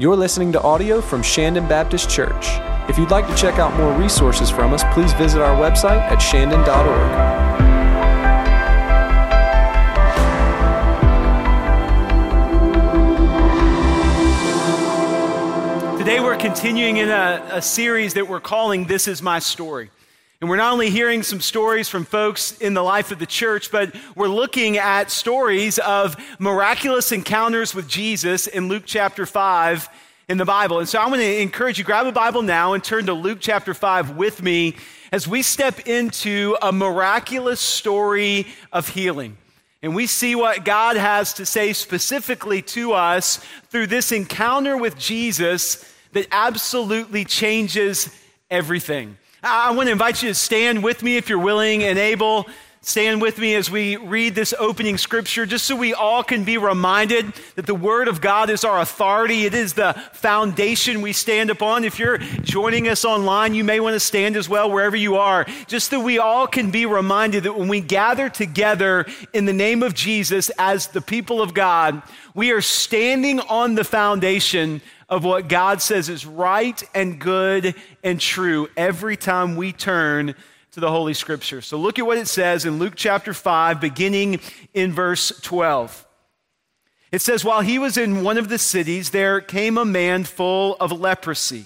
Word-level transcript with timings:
You're 0.00 0.16
listening 0.16 0.50
to 0.52 0.62
audio 0.62 1.02
from 1.02 1.22
Shandon 1.22 1.68
Baptist 1.68 2.08
Church. 2.08 2.46
If 2.88 2.96
you'd 2.96 3.10
like 3.10 3.26
to 3.28 3.34
check 3.34 3.58
out 3.58 3.76
more 3.76 3.92
resources 3.92 4.48
from 4.48 4.72
us, 4.72 4.82
please 4.94 5.12
visit 5.12 5.42
our 5.42 5.54
website 5.54 6.00
at 6.00 6.16
shandon.org. 6.20 6.64
Today, 15.98 16.20
we're 16.20 16.38
continuing 16.38 16.96
in 16.96 17.10
a, 17.10 17.46
a, 17.52 17.60
series 17.60 18.14
that 18.14 18.26
we're 18.26 18.40
calling 18.40 18.86
This 18.86 19.06
Is 19.06 19.20
My 19.20 19.38
Story. 19.38 19.90
And 20.40 20.48
we're 20.48 20.56
not 20.56 20.72
only 20.72 20.88
hearing 20.88 21.22
some 21.22 21.40
stories 21.42 21.90
from 21.90 22.06
folks 22.06 22.56
in 22.58 22.72
the 22.72 22.82
life 22.82 23.12
of 23.12 23.18
the 23.18 23.26
church, 23.26 23.70
but 23.70 23.94
we're 24.16 24.26
looking 24.26 24.78
at 24.78 25.10
stories 25.10 25.78
of 25.78 26.16
miraculous 26.38 27.12
encounters 27.12 27.74
with 27.74 27.86
Jesus 27.86 28.46
in 28.46 28.66
Luke 28.66 28.84
chapter 28.86 29.26
5 29.26 29.86
in 30.30 30.38
the 30.38 30.46
Bible. 30.46 30.78
And 30.78 30.88
so 30.88 30.98
I'm 30.98 31.08
going 31.08 31.20
to 31.20 31.42
encourage 31.42 31.78
you, 31.78 31.84
grab 31.84 32.06
a 32.06 32.12
Bible 32.12 32.40
now 32.40 32.72
and 32.72 32.82
turn 32.82 33.04
to 33.04 33.12
Luke 33.12 33.36
chapter 33.38 33.74
5 33.74 34.16
with 34.16 34.42
me 34.42 34.76
as 35.12 35.28
we 35.28 35.42
step 35.42 35.86
into 35.86 36.56
a 36.62 36.72
miraculous 36.72 37.60
story 37.60 38.46
of 38.72 38.88
healing. 38.88 39.36
And 39.82 39.94
we 39.94 40.06
see 40.06 40.34
what 40.34 40.64
God 40.64 40.96
has 40.96 41.34
to 41.34 41.44
say 41.44 41.74
specifically 41.74 42.62
to 42.62 42.94
us 42.94 43.44
through 43.68 43.88
this 43.88 44.10
encounter 44.10 44.78
with 44.78 44.96
Jesus 44.96 45.84
that 46.12 46.28
absolutely 46.32 47.26
changes 47.26 48.08
everything. 48.50 49.18
I 49.42 49.70
want 49.70 49.86
to 49.86 49.92
invite 49.92 50.22
you 50.22 50.28
to 50.28 50.34
stand 50.34 50.84
with 50.84 51.02
me 51.02 51.16
if 51.16 51.30
you're 51.30 51.38
willing 51.38 51.82
and 51.82 51.98
able. 51.98 52.46
Stand 52.82 53.22
with 53.22 53.38
me 53.38 53.54
as 53.54 53.70
we 53.70 53.96
read 53.96 54.34
this 54.34 54.52
opening 54.58 54.98
scripture, 54.98 55.46
just 55.46 55.66
so 55.66 55.76
we 55.76 55.94
all 55.94 56.22
can 56.22 56.44
be 56.44 56.58
reminded 56.58 57.32
that 57.54 57.66
the 57.66 57.74
Word 57.74 58.06
of 58.06 58.20
God 58.20 58.50
is 58.50 58.64
our 58.64 58.80
authority. 58.80 59.46
It 59.46 59.54
is 59.54 59.72
the 59.72 59.94
foundation 60.12 61.00
we 61.00 61.14
stand 61.14 61.48
upon. 61.48 61.84
If 61.84 61.98
you're 61.98 62.18
joining 62.18 62.86
us 62.88 63.04
online, 63.04 63.54
you 63.54 63.64
may 63.64 63.80
want 63.80 63.94
to 63.94 64.00
stand 64.00 64.36
as 64.36 64.48
well 64.48 64.70
wherever 64.70 64.96
you 64.96 65.16
are, 65.16 65.46
just 65.66 65.90
so 65.90 66.00
we 66.00 66.18
all 66.18 66.46
can 66.46 66.70
be 66.70 66.84
reminded 66.84 67.44
that 67.44 67.56
when 67.56 67.68
we 67.68 67.80
gather 67.80 68.28
together 68.28 69.06
in 69.32 69.46
the 69.46 69.52
name 69.54 69.82
of 69.82 69.94
Jesus 69.94 70.50
as 70.58 70.88
the 70.88 71.02
people 71.02 71.40
of 71.40 71.54
God, 71.54 72.02
we 72.34 72.50
are 72.50 72.62
standing 72.62 73.40
on 73.40 73.74
the 73.74 73.84
foundation 73.84 74.82
of 75.10 75.24
what 75.24 75.48
God 75.48 75.82
says 75.82 76.08
is 76.08 76.24
right 76.24 76.82
and 76.94 77.18
good 77.18 77.74
and 78.02 78.20
true 78.20 78.68
every 78.76 79.16
time 79.16 79.56
we 79.56 79.72
turn 79.72 80.36
to 80.70 80.80
the 80.80 80.90
Holy 80.90 81.14
Scripture. 81.14 81.60
So 81.60 81.76
look 81.76 81.98
at 81.98 82.06
what 82.06 82.16
it 82.16 82.28
says 82.28 82.64
in 82.64 82.78
Luke 82.78 82.94
chapter 82.94 83.34
5, 83.34 83.80
beginning 83.80 84.40
in 84.72 84.92
verse 84.92 85.32
12. 85.42 86.06
It 87.10 87.20
says, 87.20 87.44
While 87.44 87.62
he 87.62 87.80
was 87.80 87.96
in 87.96 88.22
one 88.22 88.38
of 88.38 88.48
the 88.48 88.58
cities, 88.58 89.10
there 89.10 89.40
came 89.40 89.76
a 89.76 89.84
man 89.84 90.22
full 90.22 90.76
of 90.78 90.92
leprosy. 90.92 91.64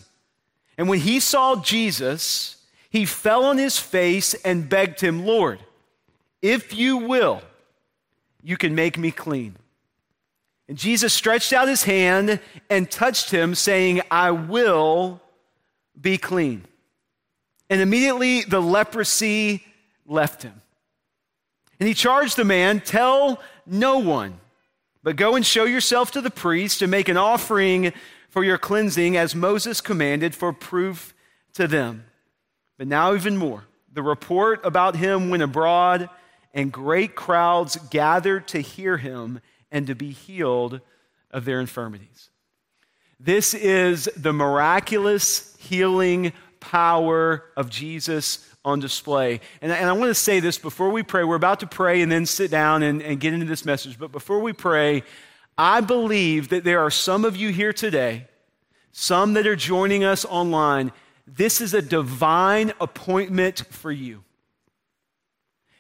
And 0.79 0.89
when 0.89 1.01
he 1.01 1.21
saw 1.21 1.57
Jesus, 1.57 2.57
he 2.89 3.05
fell 3.05 3.45
on 3.45 3.59
his 3.59 3.79
face 3.79 4.33
and 4.35 4.69
begged 4.69 5.01
him, 5.01 5.27
Lord, 5.27 5.61
if 6.41 6.75
you 6.75 6.97
will, 6.97 7.43
you 8.43 8.57
can 8.57 8.75
make 8.75 8.97
me 8.97 9.11
clean. 9.11 9.57
And 10.69 10.79
Jesus 10.79 11.13
stretched 11.13 11.53
out 11.53 11.69
his 11.69 11.85
hand 11.85 12.41
and 12.71 12.91
touched 12.91 13.31
him, 13.31 13.55
saying, 13.55 14.01
I 14.11 14.31
will 14.31 15.21
be 16.01 16.17
clean. 16.17 16.65
And 17.69 17.81
immediately 17.81 18.43
the 18.43 18.61
leprosy 18.63 19.65
left 20.07 20.43
him. 20.43 20.61
And 21.79 21.89
he 21.89 21.95
charged 21.95 22.37
the 22.37 22.45
man, 22.45 22.81
Tell 22.81 23.41
no 23.67 23.99
one, 23.99 24.41
but 25.03 25.17
go 25.17 25.35
and 25.35 25.45
show 25.45 25.65
yourself 25.65 26.13
to 26.13 26.21
the 26.21 26.31
priest 26.31 26.83
and 26.83 26.91
make 26.91 27.09
an 27.09 27.17
offering 27.17 27.93
for 28.31 28.43
your 28.43 28.59
cleansing 28.59 29.17
as 29.17 29.35
Moses 29.35 29.81
commanded 29.81 30.35
for 30.35 30.53
proof 30.53 31.15
to 31.55 31.69
them. 31.69 32.05
But 32.79 32.89
now, 32.89 33.15
even 33.15 33.37
more, 33.37 33.65
the 33.93 34.03
report 34.03 34.65
about 34.65 34.97
him 34.97 35.31
went 35.31 35.43
abroad, 35.43 36.09
and 36.53 36.73
great 36.73 37.15
crowds 37.15 37.77
gathered 37.91 38.49
to 38.49 38.61
hear 38.61 38.97
him 38.97 39.41
and 39.75 39.89
to 39.89 39.95
be 39.95 40.13
healed 40.13 40.81
of 41.33 41.45
their 41.45 41.61
infirmities. 41.61 42.31
This 43.19 43.53
is 43.53 44.09
the 44.17 44.33
miraculous 44.33 45.55
healing 45.59 46.33
power 46.61 47.45
of 47.57 47.69
Jesus 47.69 48.49
on 48.65 48.79
display. 48.81 49.41
And, 49.61 49.71
and, 49.71 49.91
I 49.91 49.93
want 49.93 50.09
to 50.09 50.15
say 50.15 50.41
this 50.41 50.57
before 50.57 50.89
we 50.89 51.03
pray. 51.03 51.25
We're 51.25 51.37
about 51.37 51.61
to 51.61 51.67
pray 51.67 52.01
and 52.01 52.11
then 52.11 52.25
sit 52.25 52.51
down 52.51 52.83
and, 52.83 53.03
and 53.03 53.21
get 53.21 53.35
into 53.35 53.45
this 53.45 53.67
message. 53.67 53.99
But 53.99 54.13
before 54.13 54.41
we 54.41 54.55
pray, 54.55 55.03
I 55.59 55.83
believe 55.83 56.49
that 56.49 56.65
there 56.65 56.81
are 56.81 56.91
some 56.91 57.25
of 57.25 57.37
you 57.37 57.51
here 57.51 57.73
today, 57.73 58.27
some 58.93 59.35
that 59.35 59.47
are 59.47 59.57
joining 59.57 60.03
us 60.03 60.25
online. 60.25 60.93
This 61.27 61.61
is 61.61 61.75
a 61.75 61.83
divine 61.83 62.73
appointment 62.81 63.65
for 63.71 63.93
you 63.93 64.24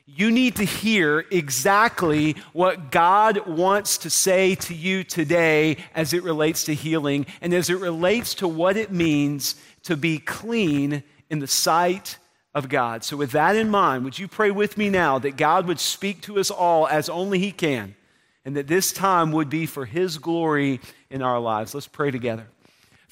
you 0.06 0.30
need 0.30 0.56
to 0.56 0.64
hear 0.64 1.24
exactly 1.30 2.36
what 2.52 2.90
God 2.90 3.46
wants 3.46 3.98
to 3.98 4.10
say 4.10 4.54
to 4.56 4.74
you 4.74 5.02
today 5.02 5.78
as 5.94 6.12
it 6.12 6.22
relates 6.22 6.64
to 6.64 6.74
healing 6.74 7.24
and 7.40 7.54
as 7.54 7.70
it 7.70 7.78
relates 7.78 8.34
to 8.34 8.48
what 8.48 8.76
it 8.76 8.92
means 8.92 9.54
to 9.84 9.96
be 9.96 10.18
clean 10.18 11.02
in 11.30 11.38
the 11.38 11.46
sight 11.46 12.18
of 12.54 12.68
God. 12.68 13.02
So, 13.02 13.16
with 13.16 13.32
that 13.32 13.56
in 13.56 13.70
mind, 13.70 14.04
would 14.04 14.18
you 14.18 14.28
pray 14.28 14.50
with 14.50 14.76
me 14.76 14.90
now 14.90 15.18
that 15.18 15.36
God 15.36 15.66
would 15.66 15.80
speak 15.80 16.20
to 16.22 16.38
us 16.38 16.50
all 16.50 16.86
as 16.86 17.08
only 17.08 17.38
He 17.38 17.50
can 17.50 17.96
and 18.44 18.56
that 18.56 18.66
this 18.66 18.92
time 18.92 19.32
would 19.32 19.48
be 19.48 19.64
for 19.64 19.86
His 19.86 20.18
glory 20.18 20.80
in 21.08 21.22
our 21.22 21.40
lives? 21.40 21.74
Let's 21.74 21.88
pray 21.88 22.10
together. 22.10 22.46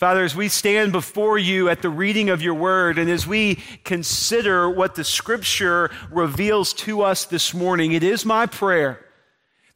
Father, 0.03 0.25
as 0.25 0.35
we 0.35 0.49
stand 0.49 0.91
before 0.91 1.39
you 1.39 1.69
at 1.69 1.81
the 1.81 1.89
reading 1.89 2.29
of 2.29 2.43
your 2.43 2.55
word 2.55 2.99
and 2.99 3.09
as 3.09 3.25
we 3.25 3.55
consider 3.85 4.69
what 4.69 4.97
the 4.97 5.05
scripture 5.05 5.93
reveals 6.11 6.73
to 6.73 7.03
us 7.03 7.25
this 7.25 7.55
morning, 7.55 7.93
it 7.93 8.03
is 8.03 8.25
my 8.25 8.47
prayer 8.47 9.07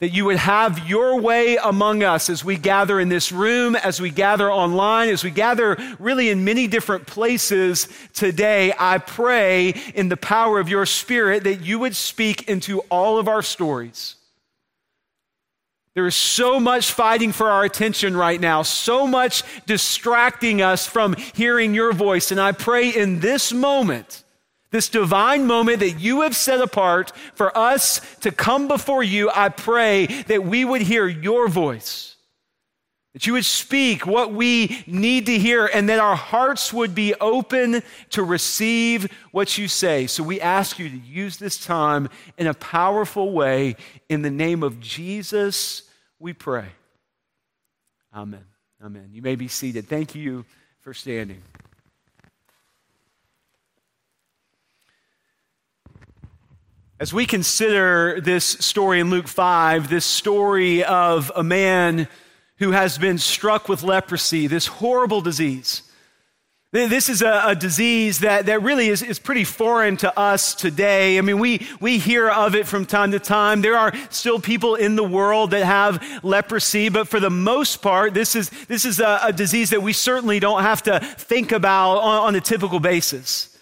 that 0.00 0.08
you 0.08 0.24
would 0.24 0.38
have 0.38 0.88
your 0.88 1.20
way 1.20 1.56
among 1.58 2.02
us 2.02 2.28
as 2.28 2.44
we 2.44 2.56
gather 2.56 2.98
in 2.98 3.08
this 3.08 3.30
room, 3.30 3.76
as 3.76 4.00
we 4.00 4.10
gather 4.10 4.50
online, 4.50 5.10
as 5.10 5.22
we 5.22 5.30
gather 5.30 5.76
really 6.00 6.28
in 6.28 6.44
many 6.44 6.66
different 6.66 7.06
places 7.06 7.86
today. 8.12 8.74
I 8.76 8.98
pray 8.98 9.80
in 9.94 10.08
the 10.08 10.16
power 10.16 10.58
of 10.58 10.68
your 10.68 10.86
spirit 10.86 11.44
that 11.44 11.60
you 11.60 11.78
would 11.78 11.94
speak 11.94 12.48
into 12.48 12.80
all 12.90 13.20
of 13.20 13.28
our 13.28 13.42
stories. 13.42 14.16
There 15.96 16.06
is 16.06 16.14
so 16.14 16.60
much 16.60 16.92
fighting 16.92 17.32
for 17.32 17.48
our 17.48 17.64
attention 17.64 18.18
right 18.18 18.38
now, 18.38 18.60
so 18.60 19.06
much 19.06 19.42
distracting 19.64 20.60
us 20.60 20.86
from 20.86 21.14
hearing 21.34 21.72
your 21.72 21.94
voice. 21.94 22.30
And 22.30 22.38
I 22.38 22.52
pray 22.52 22.90
in 22.90 23.20
this 23.20 23.50
moment, 23.50 24.22
this 24.70 24.90
divine 24.90 25.46
moment 25.46 25.80
that 25.80 25.92
you 25.92 26.20
have 26.20 26.36
set 26.36 26.60
apart 26.60 27.12
for 27.34 27.56
us 27.56 28.02
to 28.16 28.30
come 28.30 28.68
before 28.68 29.02
you, 29.02 29.30
I 29.34 29.48
pray 29.48 30.04
that 30.24 30.44
we 30.44 30.66
would 30.66 30.82
hear 30.82 31.08
your 31.08 31.48
voice, 31.48 32.16
that 33.14 33.26
you 33.26 33.32
would 33.32 33.46
speak 33.46 34.06
what 34.06 34.34
we 34.34 34.84
need 34.86 35.24
to 35.24 35.38
hear, 35.38 35.64
and 35.64 35.88
that 35.88 35.98
our 35.98 36.14
hearts 36.14 36.74
would 36.74 36.94
be 36.94 37.14
open 37.14 37.82
to 38.10 38.22
receive 38.22 39.10
what 39.30 39.56
you 39.56 39.66
say. 39.66 40.06
So 40.06 40.22
we 40.22 40.42
ask 40.42 40.78
you 40.78 40.90
to 40.90 40.98
use 40.98 41.38
this 41.38 41.56
time 41.56 42.10
in 42.36 42.46
a 42.46 42.52
powerful 42.52 43.32
way 43.32 43.76
in 44.10 44.20
the 44.20 44.30
name 44.30 44.62
of 44.62 44.78
Jesus 44.78 45.84
we 46.18 46.32
pray. 46.32 46.66
Amen. 48.14 48.44
Amen. 48.82 49.10
You 49.12 49.22
may 49.22 49.36
be 49.36 49.48
seated. 49.48 49.88
Thank 49.88 50.14
you 50.14 50.44
for 50.80 50.94
standing. 50.94 51.42
As 56.98 57.12
we 57.12 57.26
consider 57.26 58.22
this 58.22 58.44
story 58.44 59.00
in 59.00 59.10
Luke 59.10 59.28
5, 59.28 59.90
this 59.90 60.06
story 60.06 60.82
of 60.82 61.30
a 61.36 61.42
man 61.42 62.08
who 62.56 62.70
has 62.70 62.96
been 62.96 63.18
struck 63.18 63.68
with 63.68 63.82
leprosy, 63.82 64.46
this 64.46 64.66
horrible 64.66 65.20
disease, 65.20 65.82
this 66.72 67.08
is 67.08 67.22
a, 67.22 67.42
a, 67.46 67.54
disease 67.54 68.20
that, 68.20 68.46
that 68.46 68.60
really 68.60 68.88
is, 68.88 69.02
is 69.02 69.18
pretty 69.18 69.44
foreign 69.44 69.96
to 69.98 70.18
us 70.18 70.54
today. 70.54 71.16
I 71.16 71.20
mean, 71.20 71.38
we, 71.38 71.66
we 71.80 71.98
hear 71.98 72.28
of 72.28 72.54
it 72.54 72.66
from 72.66 72.86
time 72.86 73.12
to 73.12 73.20
time. 73.20 73.62
There 73.62 73.78
are 73.78 73.92
still 74.10 74.40
people 74.40 74.74
in 74.74 74.96
the 74.96 75.04
world 75.04 75.52
that 75.52 75.64
have 75.64 76.02
leprosy, 76.24 76.88
but 76.88 77.08
for 77.08 77.20
the 77.20 77.30
most 77.30 77.82
part, 77.82 78.14
this 78.14 78.34
is, 78.34 78.50
this 78.66 78.84
is 78.84 79.00
a, 79.00 79.20
a 79.22 79.32
disease 79.32 79.70
that 79.70 79.82
we 79.82 79.92
certainly 79.92 80.40
don't 80.40 80.62
have 80.62 80.82
to 80.82 80.98
think 81.00 81.52
about 81.52 81.98
on, 81.98 82.28
on 82.28 82.34
a 82.34 82.40
typical 82.40 82.80
basis. 82.80 83.55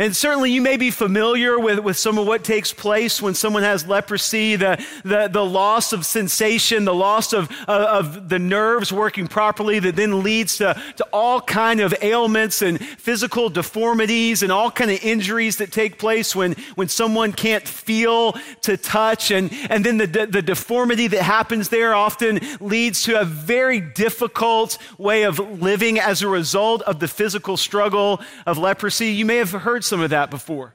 And 0.00 0.16
certainly 0.16 0.50
you 0.50 0.62
may 0.62 0.78
be 0.78 0.90
familiar 0.90 1.60
with, 1.60 1.78
with 1.80 1.98
some 1.98 2.16
of 2.16 2.26
what 2.26 2.42
takes 2.42 2.72
place 2.72 3.20
when 3.20 3.34
someone 3.34 3.64
has 3.64 3.86
leprosy, 3.86 4.56
the, 4.56 4.82
the, 5.04 5.28
the 5.28 5.44
loss 5.44 5.92
of 5.92 6.06
sensation, 6.06 6.86
the 6.86 6.94
loss 6.94 7.34
of, 7.34 7.50
of, 7.68 8.30
the 8.30 8.38
nerves 8.38 8.90
working 8.90 9.26
properly 9.26 9.78
that 9.78 9.96
then 9.96 10.22
leads 10.22 10.56
to, 10.56 10.82
to 10.96 11.06
all 11.12 11.38
kind 11.38 11.80
of 11.80 11.94
ailments 12.00 12.62
and 12.62 12.80
physical 12.80 13.50
deformities 13.50 14.42
and 14.42 14.50
all 14.50 14.70
kind 14.70 14.90
of 14.90 15.04
injuries 15.04 15.58
that 15.58 15.70
take 15.70 15.98
place 15.98 16.34
when, 16.34 16.52
when 16.76 16.88
someone 16.88 17.30
can't 17.30 17.68
feel 17.68 18.32
to 18.62 18.78
touch. 18.78 19.30
And, 19.30 19.52
and 19.68 19.84
then 19.84 19.98
the, 19.98 20.06
the 20.06 20.40
deformity 20.40 21.08
that 21.08 21.22
happens 21.22 21.68
there 21.68 21.94
often 21.94 22.40
leads 22.58 23.02
to 23.02 23.20
a 23.20 23.26
very 23.26 23.80
difficult 23.80 24.78
way 24.96 25.24
of 25.24 25.60
living 25.60 25.98
as 25.98 26.22
a 26.22 26.28
result 26.28 26.80
of 26.82 27.00
the 27.00 27.08
physical 27.08 27.58
struggle 27.58 28.22
of 28.46 28.56
leprosy. 28.56 29.08
You 29.08 29.26
may 29.26 29.36
have 29.36 29.50
heard 29.50 29.84
some 29.90 30.00
of 30.00 30.10
that 30.10 30.30
before. 30.30 30.74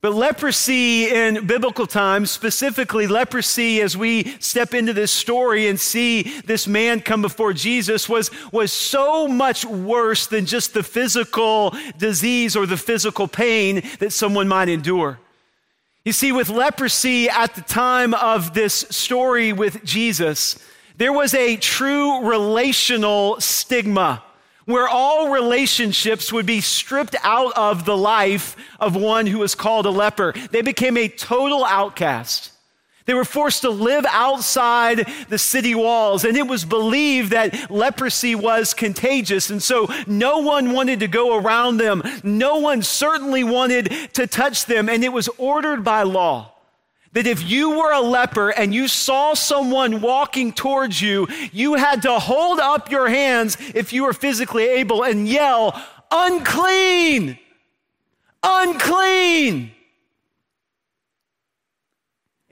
But 0.00 0.14
leprosy 0.14 1.10
in 1.10 1.46
biblical 1.46 1.86
times, 1.86 2.30
specifically 2.30 3.08
leprosy, 3.08 3.80
as 3.80 3.96
we 3.96 4.36
step 4.38 4.72
into 4.72 4.92
this 4.92 5.10
story 5.10 5.66
and 5.66 5.78
see 5.78 6.22
this 6.44 6.68
man 6.68 7.00
come 7.00 7.20
before 7.20 7.52
Jesus, 7.52 8.08
was, 8.08 8.30
was 8.52 8.72
so 8.72 9.26
much 9.26 9.64
worse 9.64 10.28
than 10.28 10.46
just 10.46 10.72
the 10.72 10.84
physical 10.84 11.74
disease 11.96 12.54
or 12.54 12.64
the 12.64 12.76
physical 12.76 13.26
pain 13.26 13.82
that 13.98 14.12
someone 14.12 14.46
might 14.46 14.68
endure. 14.68 15.18
You 16.04 16.12
see, 16.12 16.30
with 16.30 16.48
leprosy 16.48 17.28
at 17.28 17.56
the 17.56 17.62
time 17.62 18.14
of 18.14 18.54
this 18.54 18.74
story 18.90 19.52
with 19.52 19.84
Jesus, 19.84 20.58
there 20.96 21.12
was 21.12 21.34
a 21.34 21.56
true 21.56 22.28
relational 22.28 23.40
stigma 23.40 24.22
where 24.68 24.86
all 24.86 25.30
relationships 25.30 26.30
would 26.30 26.44
be 26.44 26.60
stripped 26.60 27.16
out 27.22 27.56
of 27.56 27.86
the 27.86 27.96
life 27.96 28.54
of 28.78 28.94
one 28.94 29.26
who 29.26 29.38
was 29.38 29.54
called 29.54 29.86
a 29.86 29.90
leper. 29.90 30.34
They 30.50 30.60
became 30.60 30.98
a 30.98 31.08
total 31.08 31.64
outcast. 31.64 32.52
They 33.06 33.14
were 33.14 33.24
forced 33.24 33.62
to 33.62 33.70
live 33.70 34.04
outside 34.10 35.10
the 35.30 35.38
city 35.38 35.74
walls, 35.74 36.22
and 36.22 36.36
it 36.36 36.46
was 36.46 36.66
believed 36.66 37.30
that 37.30 37.70
leprosy 37.70 38.34
was 38.34 38.74
contagious. 38.74 39.48
And 39.48 39.62
so 39.62 39.88
no 40.06 40.40
one 40.40 40.74
wanted 40.74 41.00
to 41.00 41.08
go 41.08 41.38
around 41.38 41.78
them. 41.78 42.02
No 42.22 42.58
one 42.58 42.82
certainly 42.82 43.44
wanted 43.44 43.90
to 44.12 44.26
touch 44.26 44.66
them, 44.66 44.90
and 44.90 45.02
it 45.02 45.14
was 45.14 45.30
ordered 45.38 45.82
by 45.82 46.02
law 46.02 46.52
that 47.18 47.26
if 47.26 47.50
you 47.50 47.70
were 47.70 47.90
a 47.90 48.00
leper 48.00 48.50
and 48.50 48.72
you 48.72 48.86
saw 48.86 49.34
someone 49.34 50.00
walking 50.00 50.52
towards 50.52 51.02
you, 51.02 51.26
you 51.50 51.74
had 51.74 52.02
to 52.02 52.16
hold 52.16 52.60
up 52.60 52.92
your 52.92 53.08
hands 53.08 53.56
if 53.74 53.92
you 53.92 54.04
were 54.04 54.12
physically 54.12 54.62
able 54.68 55.02
and 55.02 55.26
yell, 55.26 55.74
unclean, 56.12 57.36
unclean. 58.40 59.72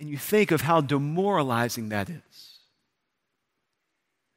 And 0.01 0.11
you 0.11 0.19
think 0.19 0.51
of 0.51 0.63
how 0.63 0.81
demoralizing 0.81 1.91
that 1.91 2.11
is. 2.11 2.59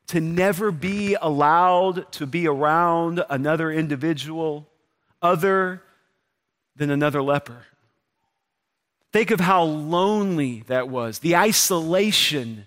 To 0.10 0.22
never 0.22 0.72
be 0.72 1.16
allowed 1.20 2.12
to 2.12 2.28
be 2.28 2.48
around 2.48 3.26
another 3.32 3.72
individual 3.72 4.68
other 5.24 5.82
than 6.76 6.92
another 6.92 7.24
leper. 7.24 7.66
Think 9.12 9.32
of 9.32 9.40
how 9.40 9.64
lonely 9.64 10.64
that 10.68 10.88
was, 10.88 11.20
the 11.20 11.36
isolation 11.36 12.66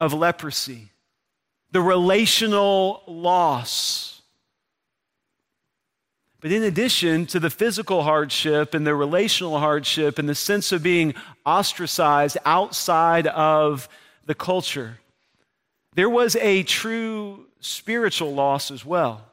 of 0.00 0.12
leprosy, 0.12 0.90
the 1.70 1.80
relational 1.80 3.02
loss. 3.06 4.22
But 6.40 6.52
in 6.52 6.62
addition 6.62 7.26
to 7.26 7.38
the 7.38 7.50
physical 7.50 8.02
hardship 8.02 8.74
and 8.74 8.86
the 8.86 8.94
relational 8.94 9.58
hardship 9.58 10.18
and 10.18 10.28
the 10.28 10.34
sense 10.34 10.72
of 10.72 10.82
being 10.82 11.14
ostracized 11.44 12.38
outside 12.44 13.26
of 13.26 13.88
the 14.24 14.34
culture, 14.34 14.98
there 15.94 16.08
was 16.08 16.34
a 16.36 16.62
true 16.62 17.46
spiritual 17.60 18.34
loss 18.34 18.70
as 18.70 18.84
well. 18.84 19.29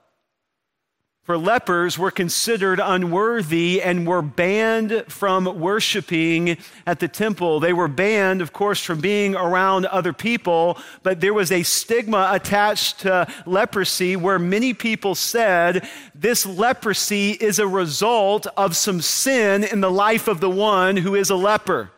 For 1.27 1.38
lepers 1.38 2.00
were 2.00 2.09
considered 2.09 2.79
unworthy 2.81 3.81
and 3.81 4.07
were 4.07 4.21
banned 4.21 5.03
from 5.09 5.59
worshiping 5.59 6.56
at 6.85 7.01
the 7.01 7.09
temple. 7.09 7.59
They 7.59 7.74
were 7.74 7.89
banned, 7.89 8.41
of 8.41 8.53
course, 8.53 8.81
from 8.81 9.01
being 9.01 9.35
around 9.35 9.88
other 9.88 10.13
people, 10.13 10.77
but 11.03 11.19
there 11.19 11.33
was 11.33 11.51
a 11.51 11.63
stigma 11.63 12.29
attached 12.31 13.01
to 13.01 13.27
leprosy 13.45 14.15
where 14.15 14.39
many 14.39 14.74
people 14.74 15.15
said 15.15 15.85
this 16.15 16.45
leprosy 16.45 17.31
is 17.31 17.59
a 17.59 17.68
result 17.68 18.47
of 18.56 18.77
some 18.77 19.01
sin 19.01 19.65
in 19.65 19.81
the 19.81 19.91
life 19.91 20.30
of 20.30 20.39
the 20.39 20.50
one 20.50 20.95
who 20.95 21.13
is 21.13 21.30
a 21.30 21.35
leper. 21.35 21.91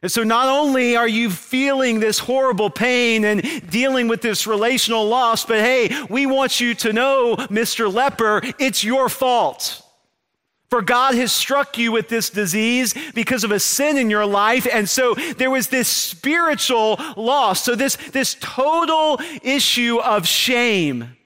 And 0.00 0.12
so 0.12 0.22
not 0.22 0.46
only 0.46 0.96
are 0.96 1.08
you 1.08 1.28
feeling 1.28 1.98
this 1.98 2.20
horrible 2.20 2.70
pain 2.70 3.24
and 3.24 3.42
dealing 3.68 4.06
with 4.06 4.22
this 4.22 4.46
relational 4.46 5.06
loss, 5.06 5.44
but 5.44 5.58
hey, 5.58 5.90
we 6.08 6.24
want 6.24 6.60
you 6.60 6.74
to 6.76 6.92
know, 6.92 7.34
Mr. 7.36 7.92
Leper, 7.92 8.40
it's 8.60 8.84
your 8.84 9.08
fault. 9.08 9.82
For 10.70 10.82
God 10.82 11.14
has 11.14 11.32
struck 11.32 11.78
you 11.78 11.90
with 11.90 12.08
this 12.08 12.30
disease 12.30 12.94
because 13.14 13.42
of 13.42 13.50
a 13.50 13.58
sin 13.58 13.96
in 13.96 14.10
your 14.10 14.26
life. 14.26 14.66
And 14.70 14.88
so 14.88 15.14
there 15.14 15.50
was 15.50 15.68
this 15.68 15.88
spiritual 15.88 17.00
loss. 17.16 17.64
So 17.64 17.74
this, 17.74 17.96
this 17.96 18.36
total 18.38 19.18
issue 19.42 19.98
of 19.98 20.28
shame 20.28 21.16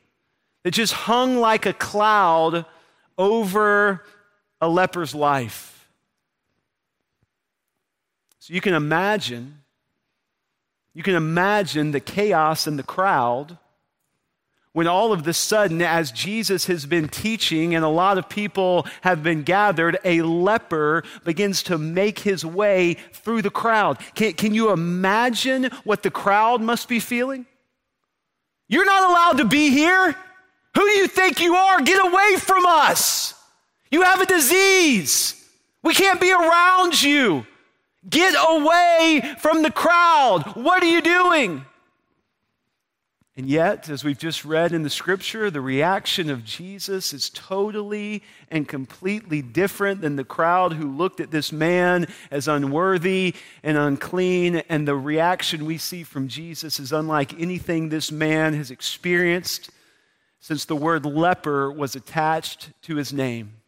that 0.62 0.70
just 0.70 0.92
hung 0.92 1.38
like 1.38 1.66
a 1.66 1.72
cloud 1.72 2.64
over 3.19 4.04
a 4.60 4.69
leper's 4.69 5.14
life. 5.14 5.71
So 8.42 8.52
you 8.54 8.60
can 8.60 8.74
imagine, 8.74 9.62
you 10.94 11.04
can 11.04 11.14
imagine 11.14 11.92
the 11.92 12.00
chaos 12.00 12.66
in 12.66 12.76
the 12.76 12.82
crowd 12.82 13.56
when 14.72 14.88
all 14.88 15.12
of 15.12 15.22
the 15.22 15.32
sudden, 15.32 15.80
as 15.80 16.10
Jesus 16.10 16.66
has 16.66 16.84
been 16.84 17.06
teaching 17.06 17.76
and 17.76 17.84
a 17.84 17.88
lot 17.88 18.18
of 18.18 18.28
people 18.28 18.84
have 19.02 19.22
been 19.22 19.44
gathered, 19.44 19.96
a 20.04 20.22
leper 20.22 21.04
begins 21.22 21.62
to 21.62 21.78
make 21.78 22.18
his 22.18 22.44
way 22.44 22.94
through 23.12 23.42
the 23.42 23.50
crowd. 23.50 24.00
Can, 24.16 24.32
can 24.32 24.52
you 24.52 24.72
imagine 24.72 25.70
what 25.84 26.02
the 26.02 26.10
crowd 26.10 26.60
must 26.60 26.88
be 26.88 26.98
feeling? 26.98 27.46
You're 28.66 28.84
not 28.84 29.08
allowed 29.08 29.38
to 29.38 29.44
be 29.44 29.70
here. 29.70 30.16
Who 30.74 30.80
do 30.80 30.90
you 30.98 31.06
think 31.06 31.40
you 31.40 31.54
are? 31.54 31.80
Get 31.80 32.04
away 32.04 32.34
from 32.38 32.66
us. 32.66 33.34
You 33.92 34.02
have 34.02 34.20
a 34.20 34.26
disease. 34.26 35.48
We 35.84 35.94
can't 35.94 36.20
be 36.20 36.32
around 36.32 37.00
you. 37.00 37.46
Get 38.08 38.34
away 38.49 39.37
from 39.38 39.62
the 39.62 39.70
crowd. 39.70 40.43
What 40.54 40.82
are 40.82 40.87
you 40.87 41.00
doing? 41.00 41.64
And 43.34 43.49
yet, 43.49 43.88
as 43.88 44.04
we've 44.04 44.19
just 44.19 44.44
read 44.44 44.72
in 44.72 44.82
the 44.82 44.90
scripture, 44.90 45.50
the 45.50 45.62
reaction 45.62 46.28
of 46.28 46.44
Jesus 46.44 47.14
is 47.14 47.31
totally 47.31 48.22
and 48.50 48.69
completely 48.69 49.40
different 49.40 50.02
than 50.02 50.16
the 50.16 50.25
crowd 50.25 50.75
who 50.75 50.94
looked 50.94 51.19
at 51.19 51.31
this 51.31 51.50
man 51.50 52.08
as 52.31 52.46
unworthy 52.46 53.34
and 53.62 53.78
unclean. 53.78 54.56
And 54.69 54.87
the 54.87 54.96
reaction 54.96 55.64
we 55.64 55.78
see 55.78 56.02
from 56.02 56.28
Jesus 56.28 56.78
is 56.78 56.93
unlike 56.93 57.40
anything 57.40 57.88
this 57.88 58.12
man 58.12 58.52
has 58.52 58.70
experienced 58.70 59.70
since 60.38 60.66
the 60.66 60.76
word 60.76 61.06
leper 61.06 61.72
was 61.72 61.96
attached 61.96 62.70
to 62.82 62.96
his 62.96 63.15
name. 63.15 63.61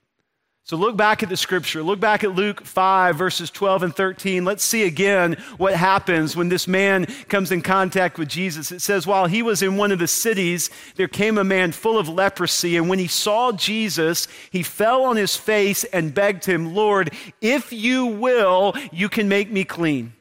So 0.67 0.79
look 0.79 0.97
back 0.97 1.23
at 1.23 1.29
the 1.29 1.37
scripture. 1.37 1.83
Look 1.83 2.01
back 2.01 2.25
at 2.25 2.35
Luke 2.35 2.65
5, 2.65 3.17
verses 3.17 3.51
12 3.51 3.83
and 3.83 3.95
13. 3.95 4.47
Let's 4.47 4.65
see 4.65 4.85
again 4.85 5.35
what 5.59 5.75
happens 5.75 6.35
when 6.35 6.49
this 6.49 6.67
man 6.67 7.05
comes 7.29 7.53
in 7.53 7.61
contact 7.61 8.17
with 8.17 8.31
Jesus. 8.31 8.73
It 8.73 8.81
says, 8.81 9.07
While 9.07 9.27
he 9.27 9.43
was 9.43 9.61
in 9.61 9.77
one 9.77 9.93
of 9.93 9.99
the 9.99 10.09
cities, 10.09 10.71
there 10.97 11.07
came 11.07 11.37
a 11.37 11.45
man 11.45 11.73
full 11.73 11.99
of 11.99 12.09
leprosy. 12.09 12.79
And 12.79 12.89
when 12.89 12.99
he 12.99 13.09
saw 13.09 13.53
Jesus, 13.53 14.27
he 14.51 14.63
fell 14.63 15.05
on 15.05 15.17
his 15.17 15.37
face 15.37 15.85
and 15.85 16.15
begged 16.15 16.47
him, 16.47 16.75
Lord, 16.75 17.13
if 17.43 17.71
you 17.71 18.07
will, 18.07 18.73
you 18.91 19.11
can 19.11 19.29
make 19.29 19.51
me 19.51 19.65
clean. 19.65 20.15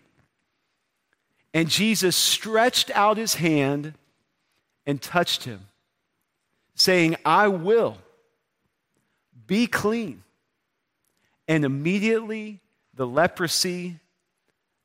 And 1.54 1.70
Jesus 1.70 2.18
stretched 2.18 2.92
out 2.92 3.16
his 3.16 3.36
hand 3.36 3.94
and 4.86 5.02
touched 5.02 5.46
him, 5.46 5.68
saying, 6.76 7.16
I 7.24 7.48
will 7.48 7.98
be 9.48 9.68
clean. 9.68 10.20
And 11.48 11.66
immediately 11.66 12.62
the 12.94 13.08
leprosy 13.08 14.00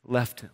left 0.05 0.41
him. 0.41 0.50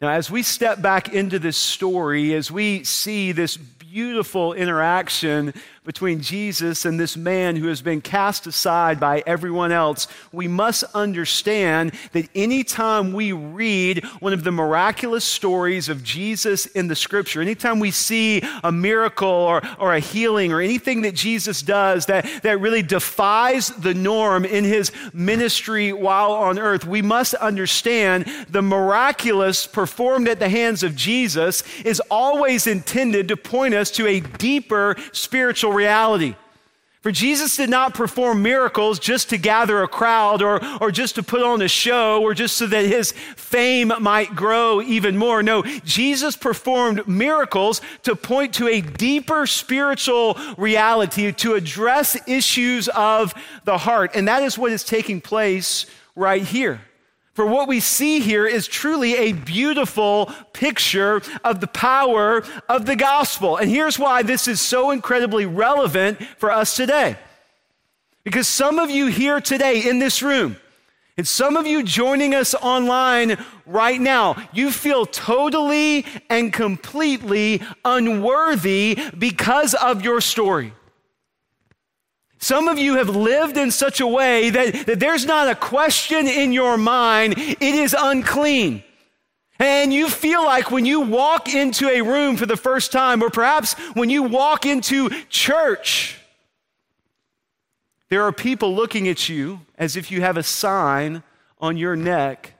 Now, 0.00 0.10
as 0.10 0.30
we 0.30 0.42
step 0.42 0.82
back 0.82 1.08
into 1.14 1.38
this 1.38 1.56
story, 1.56 2.34
as 2.34 2.50
we 2.50 2.84
see 2.84 3.32
this 3.32 3.56
beautiful 3.56 4.52
interaction 4.52 5.54
between 5.86 6.20
Jesus 6.20 6.84
and 6.84 6.98
this 6.98 7.16
man 7.16 7.54
who 7.54 7.68
has 7.68 7.80
been 7.80 8.00
cast 8.00 8.44
aside 8.48 8.98
by 8.98 9.22
everyone 9.24 9.70
else, 9.70 10.08
we 10.32 10.48
must 10.48 10.82
understand 10.94 11.92
that 12.10 12.28
anytime 12.34 13.12
we 13.12 13.30
read 13.30 14.04
one 14.18 14.32
of 14.32 14.42
the 14.42 14.50
miraculous 14.50 15.24
stories 15.24 15.88
of 15.88 16.02
Jesus 16.02 16.66
in 16.66 16.88
the 16.88 16.96
scripture, 16.96 17.40
anytime 17.40 17.78
we 17.78 17.92
see 17.92 18.42
a 18.64 18.72
miracle 18.72 19.28
or, 19.28 19.62
or 19.78 19.94
a 19.94 20.00
healing 20.00 20.52
or 20.52 20.60
anything 20.60 21.02
that 21.02 21.14
Jesus 21.14 21.62
does 21.62 22.06
that, 22.06 22.28
that 22.42 22.60
really 22.60 22.82
defies 22.82 23.68
the 23.68 23.94
norm 23.94 24.44
in 24.44 24.64
his 24.64 24.90
ministry 25.12 25.92
while 25.92 26.32
on 26.32 26.58
earth, 26.58 26.84
we 26.84 27.00
must 27.00 27.34
understand 27.34 28.26
the 28.48 28.62
miraculous 28.62 29.68
performed 29.68 30.26
at 30.26 30.40
the 30.40 30.48
hands 30.48 30.82
of 30.82 30.96
Jesus 30.96 31.62
is 31.84 32.02
always 32.10 32.66
intended 32.66 33.28
to 33.28 33.36
point 33.36 33.72
us 33.72 33.92
to 33.92 34.08
a 34.08 34.18
deeper 34.18 34.96
spiritual 35.12 35.75
reality. 35.76 36.34
For 37.06 37.12
Jesus 37.12 37.56
did 37.56 37.70
not 37.70 37.94
perform 37.94 38.42
miracles 38.42 38.98
just 38.98 39.30
to 39.30 39.38
gather 39.38 39.80
a 39.80 39.86
crowd 39.86 40.42
or, 40.42 40.60
or 40.82 40.90
just 40.90 41.14
to 41.14 41.22
put 41.22 41.40
on 41.40 41.62
a 41.62 41.68
show 41.68 42.20
or 42.20 42.34
just 42.34 42.56
so 42.56 42.66
that 42.66 42.84
his 42.84 43.12
fame 43.36 43.92
might 44.00 44.34
grow 44.34 44.82
even 44.82 45.16
more. 45.16 45.40
No, 45.40 45.62
Jesus 45.84 46.34
performed 46.36 47.06
miracles 47.06 47.80
to 48.02 48.16
point 48.16 48.54
to 48.54 48.66
a 48.66 48.80
deeper 48.80 49.46
spiritual 49.46 50.36
reality, 50.58 51.30
to 51.30 51.54
address 51.54 52.16
issues 52.26 52.88
of 52.88 53.34
the 53.62 53.78
heart. 53.78 54.16
And 54.16 54.26
that 54.26 54.42
is 54.42 54.58
what 54.58 54.72
is 54.72 54.82
taking 54.82 55.20
place 55.20 55.86
right 56.16 56.42
here. 56.42 56.80
For 57.36 57.44
what 57.44 57.68
we 57.68 57.80
see 57.80 58.20
here 58.20 58.46
is 58.46 58.66
truly 58.66 59.14
a 59.14 59.32
beautiful 59.34 60.32
picture 60.54 61.20
of 61.44 61.60
the 61.60 61.66
power 61.66 62.42
of 62.66 62.86
the 62.86 62.96
gospel. 62.96 63.58
And 63.58 63.70
here's 63.70 63.98
why 63.98 64.22
this 64.22 64.48
is 64.48 64.58
so 64.58 64.90
incredibly 64.90 65.44
relevant 65.44 66.22
for 66.38 66.50
us 66.50 66.74
today. 66.74 67.18
Because 68.24 68.48
some 68.48 68.78
of 68.78 68.88
you 68.88 69.08
here 69.08 69.38
today 69.42 69.86
in 69.86 69.98
this 69.98 70.22
room, 70.22 70.56
and 71.18 71.28
some 71.28 71.58
of 71.58 71.66
you 71.66 71.82
joining 71.82 72.34
us 72.34 72.54
online 72.54 73.36
right 73.66 74.00
now, 74.00 74.42
you 74.54 74.70
feel 74.70 75.04
totally 75.04 76.06
and 76.30 76.54
completely 76.54 77.60
unworthy 77.84 78.98
because 79.18 79.74
of 79.74 80.00
your 80.00 80.22
story. 80.22 80.72
Some 82.46 82.68
of 82.68 82.78
you 82.78 82.94
have 82.94 83.08
lived 83.08 83.56
in 83.56 83.72
such 83.72 83.98
a 83.98 84.06
way 84.06 84.50
that, 84.50 84.86
that 84.86 85.00
there's 85.00 85.26
not 85.26 85.48
a 85.48 85.56
question 85.56 86.28
in 86.28 86.52
your 86.52 86.78
mind, 86.78 87.34
it 87.36 87.60
is 87.60 87.92
unclean. 87.98 88.84
And 89.58 89.92
you 89.92 90.08
feel 90.08 90.44
like 90.44 90.70
when 90.70 90.86
you 90.86 91.00
walk 91.00 91.52
into 91.52 91.88
a 91.88 92.02
room 92.02 92.36
for 92.36 92.46
the 92.46 92.56
first 92.56 92.92
time, 92.92 93.20
or 93.20 93.30
perhaps 93.30 93.72
when 93.94 94.10
you 94.10 94.22
walk 94.22 94.64
into 94.64 95.10
church, 95.28 96.20
there 98.10 98.22
are 98.22 98.30
people 98.30 98.72
looking 98.76 99.08
at 99.08 99.28
you 99.28 99.62
as 99.76 99.96
if 99.96 100.12
you 100.12 100.20
have 100.20 100.36
a 100.36 100.44
sign 100.44 101.24
on 101.58 101.76
your 101.76 101.96
neck 101.96 102.52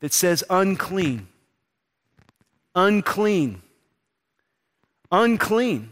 that 0.00 0.12
says 0.12 0.44
unclean. 0.50 1.26
Unclean. 2.74 3.62
Unclean. 5.10 5.90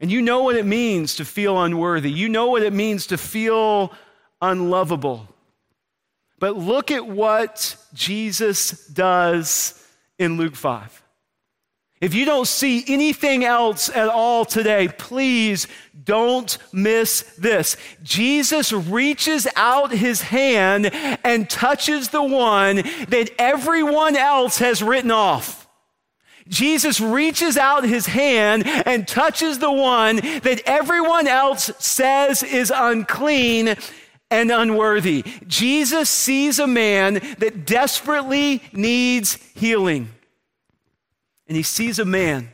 And 0.00 0.10
you 0.10 0.20
know 0.20 0.42
what 0.42 0.56
it 0.56 0.66
means 0.66 1.16
to 1.16 1.24
feel 1.24 1.60
unworthy. 1.62 2.10
You 2.10 2.28
know 2.28 2.48
what 2.48 2.62
it 2.62 2.72
means 2.72 3.06
to 3.08 3.18
feel 3.18 3.92
unlovable. 4.42 5.28
But 6.38 6.56
look 6.56 6.90
at 6.90 7.06
what 7.06 7.76
Jesus 7.94 8.86
does 8.88 9.82
in 10.18 10.36
Luke 10.36 10.54
5. 10.54 11.02
If 11.98 12.12
you 12.12 12.26
don't 12.26 12.46
see 12.46 12.84
anything 12.88 13.42
else 13.42 13.88
at 13.88 14.08
all 14.08 14.44
today, 14.44 14.88
please 14.98 15.66
don't 16.04 16.58
miss 16.70 17.22
this. 17.38 17.78
Jesus 18.02 18.70
reaches 18.70 19.48
out 19.56 19.92
his 19.92 20.20
hand 20.20 20.90
and 20.92 21.48
touches 21.48 22.10
the 22.10 22.22
one 22.22 22.76
that 23.08 23.30
everyone 23.38 24.14
else 24.14 24.58
has 24.58 24.82
written 24.82 25.10
off. 25.10 25.65
Jesus 26.48 27.00
reaches 27.00 27.56
out 27.56 27.84
his 27.84 28.06
hand 28.06 28.66
and 28.66 29.06
touches 29.06 29.58
the 29.58 29.72
one 29.72 30.16
that 30.16 30.62
everyone 30.66 31.26
else 31.26 31.70
says 31.78 32.42
is 32.42 32.72
unclean 32.74 33.76
and 34.30 34.50
unworthy. 34.50 35.24
Jesus 35.46 36.08
sees 36.10 36.58
a 36.58 36.66
man 36.66 37.14
that 37.38 37.66
desperately 37.66 38.62
needs 38.72 39.34
healing. 39.54 40.08
And 41.48 41.56
he 41.56 41.62
sees 41.62 41.98
a 41.98 42.04
man 42.04 42.50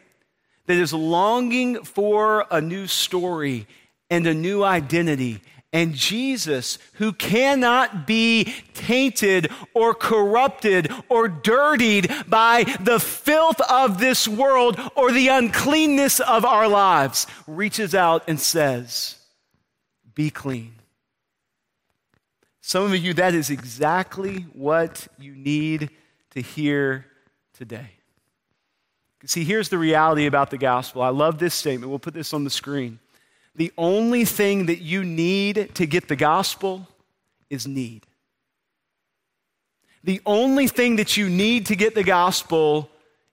that 0.66 0.76
is 0.76 0.92
longing 0.92 1.82
for 1.82 2.46
a 2.50 2.60
new 2.60 2.86
story 2.86 3.66
and 4.10 4.26
a 4.26 4.34
new 4.34 4.62
identity 4.62 5.40
and 5.72 5.94
Jesus, 5.94 6.78
who 6.94 7.12
cannot 7.14 8.06
be 8.06 8.52
tainted 8.74 9.50
or 9.72 9.94
corrupted 9.94 10.92
or 11.08 11.28
dirtied 11.28 12.12
by 12.28 12.64
the 12.80 13.00
filth 13.00 13.60
of 13.62 13.98
this 13.98 14.28
world 14.28 14.78
or 14.94 15.12
the 15.12 15.28
uncleanness 15.28 16.20
of 16.20 16.44
our 16.44 16.68
lives, 16.68 17.26
reaches 17.46 17.94
out 17.94 18.24
and 18.28 18.38
says, 18.38 19.16
Be 20.14 20.28
clean. 20.28 20.74
Some 22.60 22.84
of 22.84 22.96
you, 22.96 23.14
that 23.14 23.34
is 23.34 23.48
exactly 23.50 24.42
what 24.52 25.08
you 25.18 25.34
need 25.34 25.90
to 26.30 26.40
hear 26.40 27.06
today. 27.54 27.90
See, 29.24 29.44
here's 29.44 29.68
the 29.68 29.78
reality 29.78 30.26
about 30.26 30.50
the 30.50 30.58
gospel. 30.58 31.00
I 31.00 31.08
love 31.08 31.38
this 31.38 31.54
statement. 31.54 31.90
We'll 31.90 31.98
put 31.98 32.14
this 32.14 32.34
on 32.34 32.44
the 32.44 32.50
screen. 32.50 32.98
The 33.54 33.72
only 33.76 34.24
thing 34.24 34.66
that 34.66 34.80
you 34.80 35.04
need 35.04 35.74
to 35.74 35.86
get 35.86 36.08
the 36.08 36.16
gospel 36.16 36.88
is 37.50 37.66
need. 37.66 38.06
The 40.04 40.20
only 40.26 40.66
thing 40.66 40.96
that 40.96 41.16
you 41.16 41.28
need 41.28 41.66
to 41.66 41.76
get 41.76 41.94
the 41.94 42.02
gospel 42.02 42.90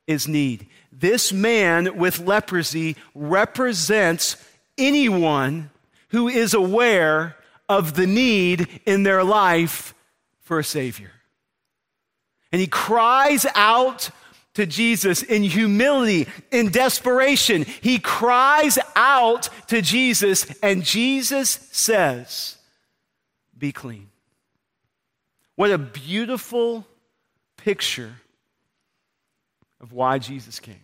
is 0.07 0.27
need. 0.27 0.67
This 0.91 1.31
man 1.31 1.97
with 1.97 2.19
leprosy 2.19 2.95
represents 3.15 4.35
anyone 4.77 5.71
who 6.09 6.27
is 6.27 6.53
aware 6.53 7.35
of 7.67 7.95
the 7.95 8.07
need 8.07 8.81
in 8.85 9.03
their 9.03 9.23
life 9.23 9.93
for 10.41 10.59
a 10.59 10.63
Savior. 10.63 11.11
And 12.51 12.59
he 12.59 12.67
cries 12.67 13.45
out 13.55 14.09
to 14.55 14.65
Jesus 14.65 15.23
in 15.23 15.43
humility, 15.43 16.27
in 16.51 16.69
desperation. 16.69 17.63
He 17.63 17.99
cries 17.99 18.79
out 18.95 19.49
to 19.67 19.81
Jesus, 19.81 20.45
and 20.61 20.83
Jesus 20.83 21.67
says, 21.71 22.57
Be 23.57 23.71
clean. 23.71 24.09
What 25.55 25.71
a 25.71 25.77
beautiful 25.77 26.85
picture 27.57 28.13
of 29.81 29.93
why 29.93 30.19
Jesus 30.19 30.59
came. 30.59 30.75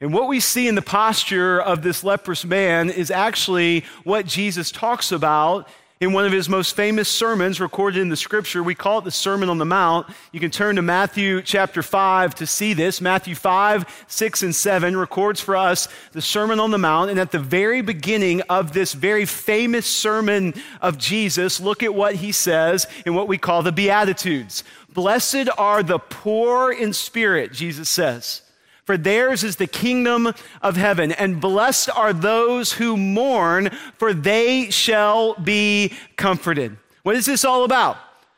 And 0.00 0.12
what 0.12 0.28
we 0.28 0.40
see 0.40 0.68
in 0.68 0.74
the 0.74 0.82
posture 0.82 1.60
of 1.60 1.82
this 1.82 2.04
leprous 2.04 2.44
man 2.44 2.90
is 2.90 3.10
actually 3.10 3.84
what 4.02 4.26
Jesus 4.26 4.70
talks 4.70 5.12
about 5.12 5.68
in 6.00 6.12
one 6.12 6.26
of 6.26 6.32
his 6.32 6.48
most 6.48 6.74
famous 6.74 7.08
sermons 7.08 7.60
recorded 7.60 8.00
in 8.00 8.08
the 8.08 8.16
scripture. 8.16 8.62
We 8.62 8.74
call 8.74 8.98
it 8.98 9.04
the 9.04 9.10
Sermon 9.10 9.48
on 9.48 9.58
the 9.58 9.64
Mount. 9.64 10.06
You 10.32 10.40
can 10.40 10.50
turn 10.50 10.76
to 10.76 10.82
Matthew 10.82 11.40
chapter 11.40 11.82
5 11.82 12.34
to 12.36 12.46
see 12.46 12.74
this. 12.74 13.00
Matthew 13.00 13.34
5, 13.34 14.04
6, 14.08 14.42
and 14.42 14.54
7 14.54 14.96
records 14.96 15.40
for 15.40 15.56
us 15.56 15.88
the 16.12 16.20
Sermon 16.20 16.58
on 16.58 16.72
the 16.72 16.78
Mount. 16.78 17.10
And 17.10 17.20
at 17.20 17.30
the 17.30 17.38
very 17.38 17.80
beginning 17.80 18.42
of 18.42 18.72
this 18.72 18.92
very 18.92 19.24
famous 19.24 19.86
sermon 19.86 20.54
of 20.82 20.98
Jesus, 20.98 21.60
look 21.60 21.82
at 21.82 21.94
what 21.94 22.16
he 22.16 22.32
says 22.32 22.86
in 23.06 23.14
what 23.14 23.28
we 23.28 23.38
call 23.38 23.62
the 23.62 23.72
Beatitudes. 23.72 24.64
Blessed 24.92 25.48
are 25.56 25.82
the 25.82 25.98
poor 25.98 26.72
in 26.72 26.92
spirit, 26.92 27.52
Jesus 27.52 27.88
says 27.88 28.42
for 28.84 28.96
theirs 28.96 29.42
is 29.44 29.56
the 29.56 29.66
kingdom 29.66 30.32
of 30.62 30.76
heaven. 30.76 31.12
And 31.12 31.40
blessed 31.40 31.90
are 31.96 32.12
those 32.12 32.72
who 32.72 32.96
mourn, 32.96 33.70
for 33.98 34.12
they 34.12 34.70
shall 34.70 35.34
be 35.34 35.92
comforted. 36.16 36.76
What 37.02 37.16
is 37.16 37.26
this 37.26 37.44
all 37.44 37.64
about? 37.64 37.96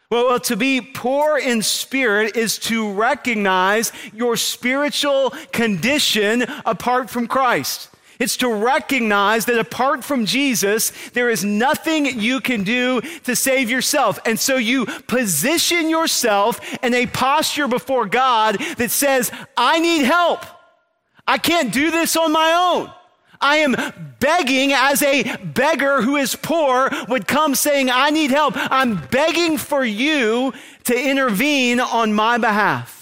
Well, 0.08 0.26
well, 0.26 0.40
to 0.40 0.56
be 0.56 0.80
poor 0.80 1.36
in 1.36 1.62
spirit 1.62 2.36
is 2.36 2.58
to 2.60 2.92
recognize 2.92 3.92
your 4.14 4.36
spiritual 4.36 5.30
condition 5.52 6.42
apart 6.64 7.10
from 7.10 7.26
Christ. 7.26 7.90
It's 8.18 8.36
to 8.38 8.48
recognize 8.48 9.44
that 9.46 9.58
apart 9.58 10.04
from 10.04 10.24
Jesus, 10.24 10.92
there 11.10 11.28
is 11.28 11.44
nothing 11.44 12.18
you 12.18 12.40
can 12.40 12.64
do 12.64 13.00
to 13.24 13.36
save 13.36 13.70
yourself. 13.70 14.18
And 14.24 14.40
so 14.40 14.56
you 14.56 14.86
position 14.86 15.90
yourself 15.90 16.60
in 16.82 16.94
a 16.94 17.06
posture 17.06 17.68
before 17.68 18.06
God 18.06 18.58
that 18.78 18.90
says, 18.90 19.30
I 19.56 19.80
need 19.80 20.04
help. 20.04 20.44
I 21.26 21.38
can't 21.38 21.72
do 21.72 21.90
this 21.90 22.16
on 22.16 22.32
my 22.32 22.52
own. 22.52 22.90
I 23.40 23.56
am 23.58 23.76
begging 24.18 24.72
as 24.72 25.02
a 25.02 25.36
beggar 25.38 26.00
who 26.00 26.16
is 26.16 26.36
poor 26.36 26.90
would 27.08 27.26
come 27.28 27.54
saying, 27.54 27.90
I 27.90 28.10
need 28.10 28.30
help. 28.30 28.54
I'm 28.56 28.96
begging 29.08 29.58
for 29.58 29.84
you 29.84 30.54
to 30.84 30.98
intervene 30.98 31.80
on 31.80 32.14
my 32.14 32.38
behalf. 32.38 32.95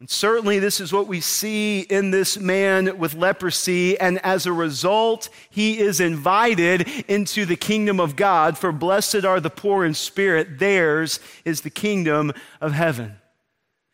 And 0.00 0.08
certainly, 0.08 0.60
this 0.60 0.80
is 0.80 0.92
what 0.92 1.08
we 1.08 1.20
see 1.20 1.80
in 1.80 2.12
this 2.12 2.38
man 2.38 2.98
with 2.98 3.14
leprosy. 3.14 3.98
And 3.98 4.18
as 4.24 4.46
a 4.46 4.52
result, 4.52 5.28
he 5.50 5.80
is 5.80 5.98
invited 6.00 6.86
into 7.08 7.44
the 7.44 7.56
kingdom 7.56 7.98
of 7.98 8.14
God. 8.14 8.56
For 8.56 8.70
blessed 8.70 9.24
are 9.24 9.40
the 9.40 9.50
poor 9.50 9.84
in 9.84 9.94
spirit, 9.94 10.60
theirs 10.60 11.18
is 11.44 11.62
the 11.62 11.70
kingdom 11.70 12.32
of 12.60 12.72
heaven. 12.72 13.16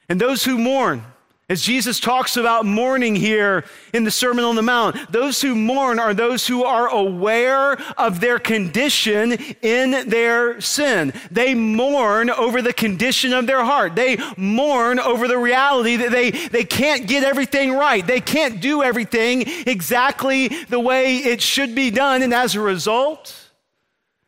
And 0.06 0.20
those 0.20 0.44
who 0.44 0.58
mourn, 0.58 1.04
as 1.46 1.60
Jesus 1.60 2.00
talks 2.00 2.38
about 2.38 2.64
mourning 2.64 3.14
here 3.14 3.64
in 3.92 4.04
the 4.04 4.10
Sermon 4.10 4.46
on 4.46 4.56
the 4.56 4.62
Mount, 4.62 5.12
those 5.12 5.42
who 5.42 5.54
mourn 5.54 5.98
are 5.98 6.14
those 6.14 6.46
who 6.46 6.64
are 6.64 6.88
aware 6.88 7.74
of 7.98 8.20
their 8.20 8.38
condition 8.38 9.32
in 9.60 10.08
their 10.08 10.58
sin. 10.62 11.12
They 11.30 11.54
mourn 11.54 12.30
over 12.30 12.62
the 12.62 12.72
condition 12.72 13.34
of 13.34 13.46
their 13.46 13.62
heart. 13.62 13.94
They 13.94 14.16
mourn 14.38 14.98
over 14.98 15.28
the 15.28 15.36
reality 15.36 15.96
that 15.96 16.12
they, 16.12 16.30
they 16.30 16.64
can't 16.64 17.06
get 17.06 17.24
everything 17.24 17.74
right. 17.74 18.06
They 18.06 18.22
can't 18.22 18.62
do 18.62 18.82
everything 18.82 19.44
exactly 19.66 20.48
the 20.48 20.80
way 20.80 21.18
it 21.18 21.42
should 21.42 21.74
be 21.74 21.90
done. 21.90 22.22
And 22.22 22.32
as 22.32 22.54
a 22.54 22.60
result, 22.60 23.50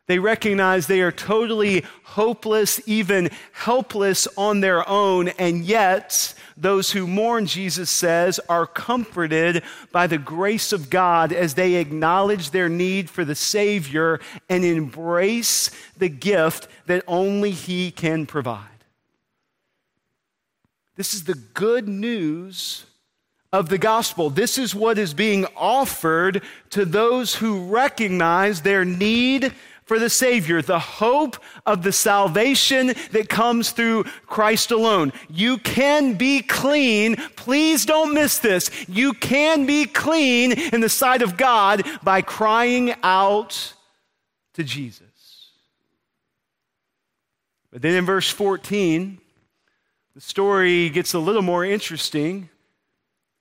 they 0.05 0.19
recognize 0.19 0.85
they 0.85 1.01
are 1.01 1.11
totally 1.11 1.83
hopeless, 2.03 2.79
even 2.85 3.31
helpless 3.53 4.27
on 4.37 4.61
their 4.61 4.87
own, 4.87 5.29
and 5.29 5.65
yet 5.65 6.33
those 6.57 6.91
who 6.91 7.05
mourn, 7.07 7.45
Jesus 7.45 7.89
says, 7.89 8.39
are 8.49 8.65
comforted 8.65 9.63
by 9.91 10.07
the 10.07 10.17
grace 10.17 10.73
of 10.73 10.89
God 10.89 11.31
as 11.31 11.53
they 11.53 11.75
acknowledge 11.75 12.49
their 12.49 12.67
need 12.67 13.09
for 13.09 13.23
the 13.23 13.35
Savior 13.35 14.19
and 14.49 14.65
embrace 14.65 15.69
the 15.97 16.09
gift 16.09 16.67
that 16.87 17.03
only 17.07 17.51
He 17.51 17.91
can 17.91 18.25
provide. 18.25 18.65
This 20.95 21.13
is 21.13 21.25
the 21.25 21.35
good 21.35 21.87
news 21.87 22.85
of 23.53 23.69
the 23.69 23.77
gospel. 23.77 24.29
This 24.29 24.57
is 24.57 24.75
what 24.75 24.97
is 24.97 25.13
being 25.13 25.45
offered 25.55 26.43
to 26.71 26.85
those 26.85 27.35
who 27.35 27.67
recognize 27.67 28.61
their 28.61 28.83
need 28.83 29.53
for 29.87 29.97
the 29.97 30.09
Savior, 30.09 30.61
the 30.61 30.79
hope 30.79 31.37
of 31.65 31.81
the 31.81 31.93
salvation 31.93 32.87
that 33.11 33.29
comes 33.29 33.71
through 33.71 34.03
Christ 34.25 34.69
alone. 34.69 35.13
You 35.29 35.57
can 35.57 36.15
be 36.15 36.41
clean. 36.41 37.15
Please 37.35 37.85
don't 37.85 38.13
miss 38.13 38.37
this. 38.37 38.69
You 38.89 39.13
can 39.13 39.65
be 39.65 39.85
clean 39.85 40.51
in 40.51 40.81
the 40.81 40.89
sight 40.89 41.21
of 41.21 41.37
God 41.37 41.87
by 42.03 42.21
crying 42.21 42.93
out 43.01 43.73
to 44.53 44.63
Jesus. 44.63 45.03
But 47.71 47.81
then 47.81 47.93
in 47.93 48.05
verse 48.05 48.29
14, 48.29 49.19
the 50.15 50.21
story 50.21 50.89
gets 50.89 51.13
a 51.13 51.19
little 51.19 51.41
more 51.41 51.63
interesting 51.63 52.49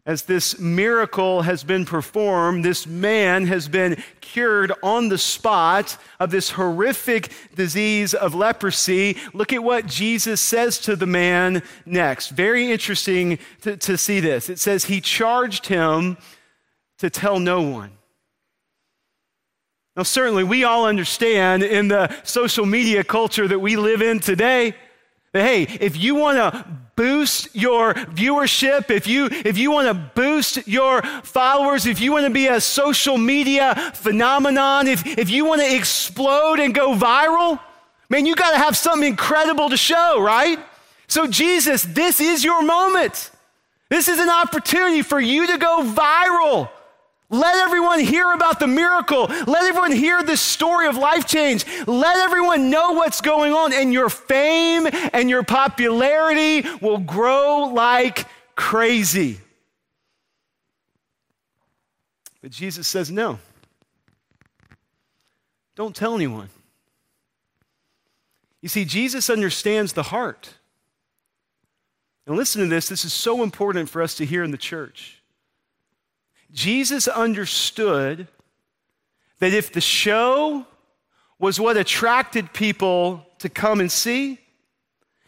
as 0.06 0.22
this 0.22 0.58
miracle 0.60 1.42
has 1.42 1.64
been 1.64 1.84
performed, 1.84 2.64
this 2.64 2.86
man 2.86 3.46
has 3.46 3.66
been 3.66 4.00
cured 4.20 4.72
on 4.80 5.08
the 5.08 5.18
spot 5.18 5.98
of 6.20 6.30
this 6.30 6.50
horrific 6.50 7.32
disease 7.56 8.14
of 8.14 8.32
leprosy. 8.32 9.16
Look 9.34 9.52
at 9.52 9.64
what 9.64 9.86
Jesus 9.86 10.40
says 10.40 10.78
to 10.80 10.94
the 10.94 11.06
man 11.06 11.60
next. 11.84 12.28
Very 12.28 12.70
interesting 12.70 13.40
to, 13.62 13.76
to 13.78 13.98
see 13.98 14.20
this. 14.20 14.48
It 14.48 14.60
says, 14.60 14.84
He 14.84 15.00
charged 15.00 15.66
him 15.66 16.16
to 16.98 17.10
tell 17.10 17.40
no 17.40 17.62
one. 17.62 17.90
Now, 19.96 20.04
certainly, 20.04 20.44
we 20.44 20.62
all 20.62 20.86
understand 20.86 21.64
in 21.64 21.88
the 21.88 22.14
social 22.22 22.64
media 22.64 23.02
culture 23.02 23.48
that 23.48 23.58
we 23.58 23.76
live 23.76 24.02
in 24.02 24.20
today 24.20 24.74
hey, 25.42 25.62
if 25.62 25.96
you 25.96 26.14
want 26.14 26.38
to 26.38 26.66
boost 26.96 27.54
your 27.54 27.94
viewership, 27.94 28.90
if 28.90 29.06
you, 29.06 29.28
if 29.30 29.58
you 29.58 29.70
want 29.70 29.88
to 29.88 29.94
boost 29.94 30.66
your 30.66 31.02
followers, 31.02 31.86
if 31.86 32.00
you 32.00 32.10
want 32.10 32.24
to 32.24 32.32
be 32.32 32.48
a 32.48 32.60
social 32.60 33.18
media 33.18 33.74
phenomenon, 33.94 34.88
if, 34.88 35.06
if 35.18 35.28
you 35.30 35.44
want 35.44 35.60
to 35.60 35.74
explode 35.74 36.58
and 36.58 36.74
go 36.74 36.94
viral, 36.94 37.60
man, 38.08 38.24
you 38.24 38.34
got 38.34 38.52
to 38.52 38.58
have 38.58 38.76
something 38.76 39.08
incredible 39.08 39.68
to 39.68 39.76
show, 39.76 40.20
right? 40.20 40.58
So, 41.06 41.26
Jesus, 41.26 41.82
this 41.82 42.20
is 42.20 42.42
your 42.42 42.62
moment. 42.62 43.30
This 43.88 44.08
is 44.08 44.18
an 44.18 44.30
opportunity 44.30 45.02
for 45.02 45.20
you 45.20 45.46
to 45.46 45.58
go 45.58 45.82
viral. 45.84 46.70
Let 47.28 47.56
everyone 47.56 48.00
hear 48.00 48.32
about 48.32 48.60
the 48.60 48.68
miracle. 48.68 49.24
Let 49.24 49.64
everyone 49.64 49.92
hear 49.92 50.22
the 50.22 50.36
story 50.36 50.86
of 50.86 50.96
life 50.96 51.26
change. 51.26 51.64
Let 51.86 52.16
everyone 52.18 52.70
know 52.70 52.92
what's 52.92 53.20
going 53.20 53.52
on, 53.52 53.72
and 53.72 53.92
your 53.92 54.08
fame 54.08 54.86
and 55.12 55.28
your 55.28 55.42
popularity 55.42 56.64
will 56.80 56.98
grow 56.98 57.70
like 57.72 58.26
crazy. 58.54 59.40
But 62.42 62.52
Jesus 62.52 62.86
says, 62.86 63.10
No. 63.10 63.40
Don't 65.74 65.94
tell 65.94 66.14
anyone. 66.14 66.48
You 68.62 68.68
see, 68.68 68.84
Jesus 68.84 69.28
understands 69.28 69.92
the 69.92 70.04
heart. 70.04 70.54
And 72.26 72.36
listen 72.36 72.62
to 72.62 72.68
this, 72.68 72.88
this 72.88 73.04
is 73.04 73.12
so 73.12 73.42
important 73.42 73.88
for 73.88 74.02
us 74.02 74.14
to 74.16 74.24
hear 74.24 74.42
in 74.42 74.50
the 74.50 74.56
church. 74.56 75.22
Jesus 76.56 77.06
understood 77.06 78.28
that 79.40 79.52
if 79.52 79.70
the 79.70 79.80
show 79.80 80.66
was 81.38 81.60
what 81.60 81.76
attracted 81.76 82.54
people 82.54 83.26
to 83.40 83.50
come 83.50 83.78
and 83.78 83.92
see, 83.92 84.40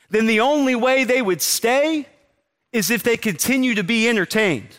then 0.08 0.26
the 0.26 0.40
only 0.40 0.74
way 0.74 1.04
they 1.04 1.20
would 1.20 1.42
stay 1.42 2.08
is 2.72 2.90
if 2.90 3.02
they 3.02 3.18
continue 3.18 3.74
to 3.74 3.84
be 3.84 4.08
entertained. 4.08 4.74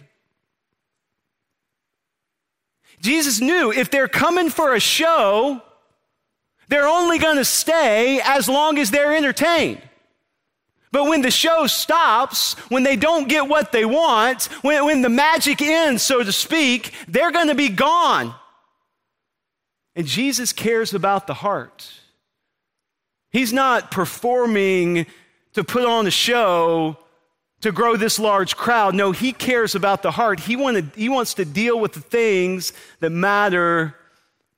Jesus 2.99 3.39
knew 3.39 3.71
if 3.71 3.91
they're 3.91 4.07
coming 4.07 4.49
for 4.49 4.73
a 4.73 4.79
show, 4.79 5.61
they're 6.67 6.87
only 6.87 7.19
going 7.19 7.37
to 7.37 7.45
stay 7.45 8.21
as 8.23 8.49
long 8.49 8.79
as 8.79 8.89
they're 8.89 9.15
entertained. 9.15 9.81
But 10.91 11.05
when 11.05 11.21
the 11.21 11.31
show 11.31 11.67
stops, 11.67 12.53
when 12.69 12.83
they 12.83 12.95
don't 12.95 13.27
get 13.27 13.47
what 13.47 13.71
they 13.71 13.85
want, 13.85 14.45
when, 14.63 14.85
when 14.85 15.01
the 15.01 15.09
magic 15.09 15.61
ends, 15.61 16.01
so 16.01 16.23
to 16.23 16.31
speak, 16.31 16.93
they're 17.07 17.31
going 17.31 17.49
to 17.49 17.55
be 17.55 17.69
gone. 17.69 18.33
And 19.95 20.07
Jesus 20.07 20.51
cares 20.51 20.93
about 20.93 21.27
the 21.27 21.35
heart. 21.35 21.91
He's 23.31 23.53
not 23.53 23.91
performing 23.91 25.05
to 25.53 25.63
put 25.63 25.85
on 25.85 26.07
a 26.07 26.11
show 26.11 26.97
to 27.61 27.71
grow 27.71 27.95
this 27.95 28.17
large 28.17 28.55
crowd. 28.55 28.95
No, 28.95 29.11
he 29.11 29.33
cares 29.33 29.75
about 29.75 30.01
the 30.01 30.11
heart. 30.11 30.39
He, 30.39 30.55
wanted, 30.55 30.91
he 30.95 31.09
wants 31.09 31.35
to 31.35 31.45
deal 31.45 31.79
with 31.79 31.93
the 31.93 31.99
things 31.99 32.73
that 33.01 33.11
matter 33.11 33.95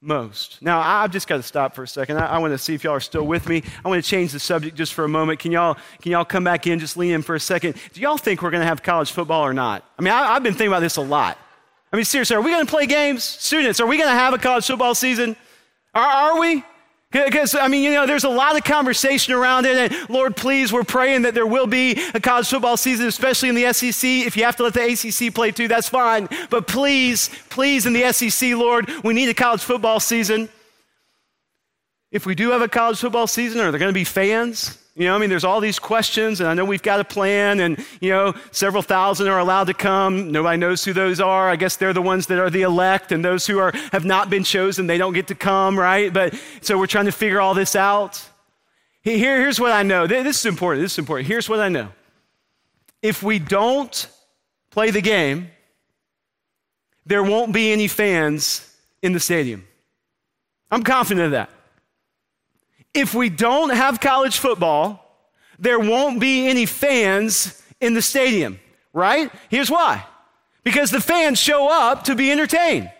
most. 0.02 0.62
Now, 0.62 0.82
I've 0.82 1.12
just 1.12 1.28
got 1.28 1.38
to 1.38 1.44
stop 1.44 1.76
for 1.76 1.84
a 1.84 1.88
second. 1.88 2.18
I, 2.18 2.26
I 2.26 2.38
want 2.40 2.54
to 2.54 2.58
see 2.58 2.74
if 2.74 2.84
y'all 2.84 2.94
are 2.94 3.00
still 3.00 3.26
with 3.26 3.48
me. 3.48 3.64
I 3.86 3.88
want 3.88 4.04
to 4.04 4.10
change 4.10 4.32
the 4.32 4.40
subject 4.40 4.76
just 4.76 4.94
for 4.94 5.06
a 5.06 5.10
moment. 5.10 5.40
Can 5.40 5.52
y'all, 5.52 5.78
can 6.02 6.12
y'all 6.12 6.26
come 6.26 6.44
back 6.44 6.66
in, 6.66 6.80
just 6.80 6.98
lean 6.98 7.12
in 7.12 7.22
for 7.22 7.36
a 7.36 7.40
second? 7.40 7.76
Do 7.94 8.02
y'all 8.02 8.18
think 8.18 8.42
we're 8.42 8.50
going 8.50 8.62
to 8.62 8.68
have 8.68 8.82
college 8.82 9.12
football 9.12 9.44
or 9.44 9.54
not? 9.54 9.86
I 10.00 10.02
mean, 10.02 10.14
I, 10.14 10.34
I've 10.34 10.44
been 10.44 10.54
thinking 10.54 10.70
about 10.70 10.80
this 10.80 10.98
a 10.98 11.02
lot. 11.02 11.38
I 11.94 11.96
mean, 11.96 12.06
seriously, 12.06 12.36
are 12.36 12.42
we 12.42 12.52
going 12.52 12.66
to 12.66 12.70
play 12.70 12.88
games? 12.88 13.24
Students, 13.24 13.80
are 13.80 13.86
we 13.86 13.98
going 13.98 14.10
to 14.10 14.16
have 14.16 14.34
a 14.34 14.38
college 14.38 14.66
football 14.66 14.96
season? 14.96 15.36
Are, 15.94 16.04
are 16.04 16.40
we? 16.40 16.64
Because, 17.12 17.56
I 17.56 17.68
mean, 17.68 17.84
you 17.84 17.92
know, 17.92 18.08
there's 18.08 18.24
a 18.24 18.30
lot 18.30 18.58
of 18.58 18.64
conversation 18.64 19.34
around 19.34 19.66
it. 19.66 19.92
And 19.92 20.10
Lord, 20.10 20.36
please, 20.36 20.72
we're 20.72 20.86
praying 20.86 21.24
that 21.24 21.34
there 21.34 21.46
will 21.46 21.68
be 21.68 22.02
a 22.14 22.22
college 22.22 22.48
football 22.48 22.78
season, 22.78 23.08
especially 23.08 23.50
in 23.50 23.56
the 23.56 23.72
SEC. 23.74 24.10
If 24.10 24.38
you 24.38 24.46
have 24.46 24.56
to 24.58 24.64
let 24.64 24.74
the 24.74 24.84
ACC 24.84 25.34
play 25.34 25.52
too, 25.52 25.68
that's 25.68 25.90
fine. 25.90 26.30
But 26.50 26.68
please, 26.68 27.30
please, 27.50 27.86
in 27.86 27.94
the 27.94 28.12
SEC, 28.14 28.54
Lord, 28.54 28.90
we 29.04 29.14
need 29.14 29.28
a 29.28 29.34
college 29.34 29.62
football 29.62 30.00
season. 30.00 30.48
If 32.12 32.26
we 32.26 32.34
do 32.34 32.52
have 32.52 32.62
a 32.62 32.68
college 32.68 33.00
football 33.00 33.28
season, 33.28 33.60
are 33.62 33.72
there 33.72 33.80
going 33.80 33.94
to 33.94 33.94
be 33.94 34.04
fans? 34.06 34.78
You 34.94 35.06
know, 35.06 35.16
I 35.16 35.20
mean, 35.20 35.30
there's 35.30 35.46
all 35.46 35.62
these 35.62 35.80
questions, 35.80 36.42
and 36.42 36.50
I 36.50 36.54
know 36.54 36.66
we've 36.66 36.84
got 36.84 37.00
a 37.00 37.06
plan, 37.06 37.62
and, 37.62 37.84
you 38.02 38.10
know, 38.10 38.34
several 38.52 38.84
thousand 38.84 39.30
are 39.30 39.40
allowed 39.40 39.68
to 39.68 39.74
come. 39.74 40.32
Nobody 40.32 40.58
knows 40.58 40.84
who 40.84 40.92
those 40.92 41.22
are. 41.22 41.50
I 41.50 41.56
guess 41.56 41.78
they're 41.78 41.94
the 41.94 42.02
ones 42.02 42.28
that 42.28 42.40
are 42.40 42.50
the 42.50 42.64
elect, 42.64 43.14
and 43.14 43.24
those 43.24 43.48
who 43.48 43.58
are, 43.58 43.72
have 43.94 44.04
not 44.04 44.30
been 44.30 44.44
chosen, 44.44 44.88
they 44.88 44.98
don't 44.98 45.14
get 45.14 45.28
to 45.28 45.36
come, 45.36 45.80
right? 45.80 46.12
But 46.12 46.36
so 46.60 46.78
we're 46.78 46.88
trying 46.88 47.06
to 47.06 47.14
figure 47.14 47.40
all 47.40 47.54
this 47.54 47.74
out. 47.74 48.22
Here, 49.02 49.40
here's 49.40 49.62
what 49.62 49.72
I 49.72 49.84
know. 49.84 50.08
This 50.08 50.40
is 50.40 50.46
important. 50.46 50.84
This 50.84 50.94
is 50.94 51.00
important. 51.00 51.26
Here's 51.26 51.48
what 51.48 51.62
I 51.62 51.70
know. 51.70 51.90
If 53.02 53.24
we 53.24 53.40
don't 53.40 54.08
play 54.72 54.92
the 54.92 55.02
game, 55.02 55.50
there 57.06 57.24
won't 57.24 57.54
be 57.54 57.72
any 57.72 57.88
fans 57.88 58.76
in 59.02 59.14
the 59.14 59.20
stadium. 59.22 59.66
I'm 60.70 60.84
confident 60.84 61.28
of 61.28 61.32
that. 61.32 61.50
If 62.94 63.14
we 63.14 63.30
don't 63.30 63.70
have 63.70 64.00
college 64.00 64.38
football, 64.38 65.00
there 65.60 65.80
won't 65.80 66.20
be 66.20 66.48
any 66.48 66.66
fans 66.66 67.62
in 67.80 67.94
the 67.94 68.02
stadium, 68.02 68.60
right? 68.94 69.32
Here's 69.50 69.70
why. 69.70 70.06
Because 70.64 70.92
the 70.92 71.02
fans 71.02 71.40
show 71.40 71.70
up 71.72 72.06
to 72.06 72.16
be 72.16 72.32
entertained. 72.32 72.92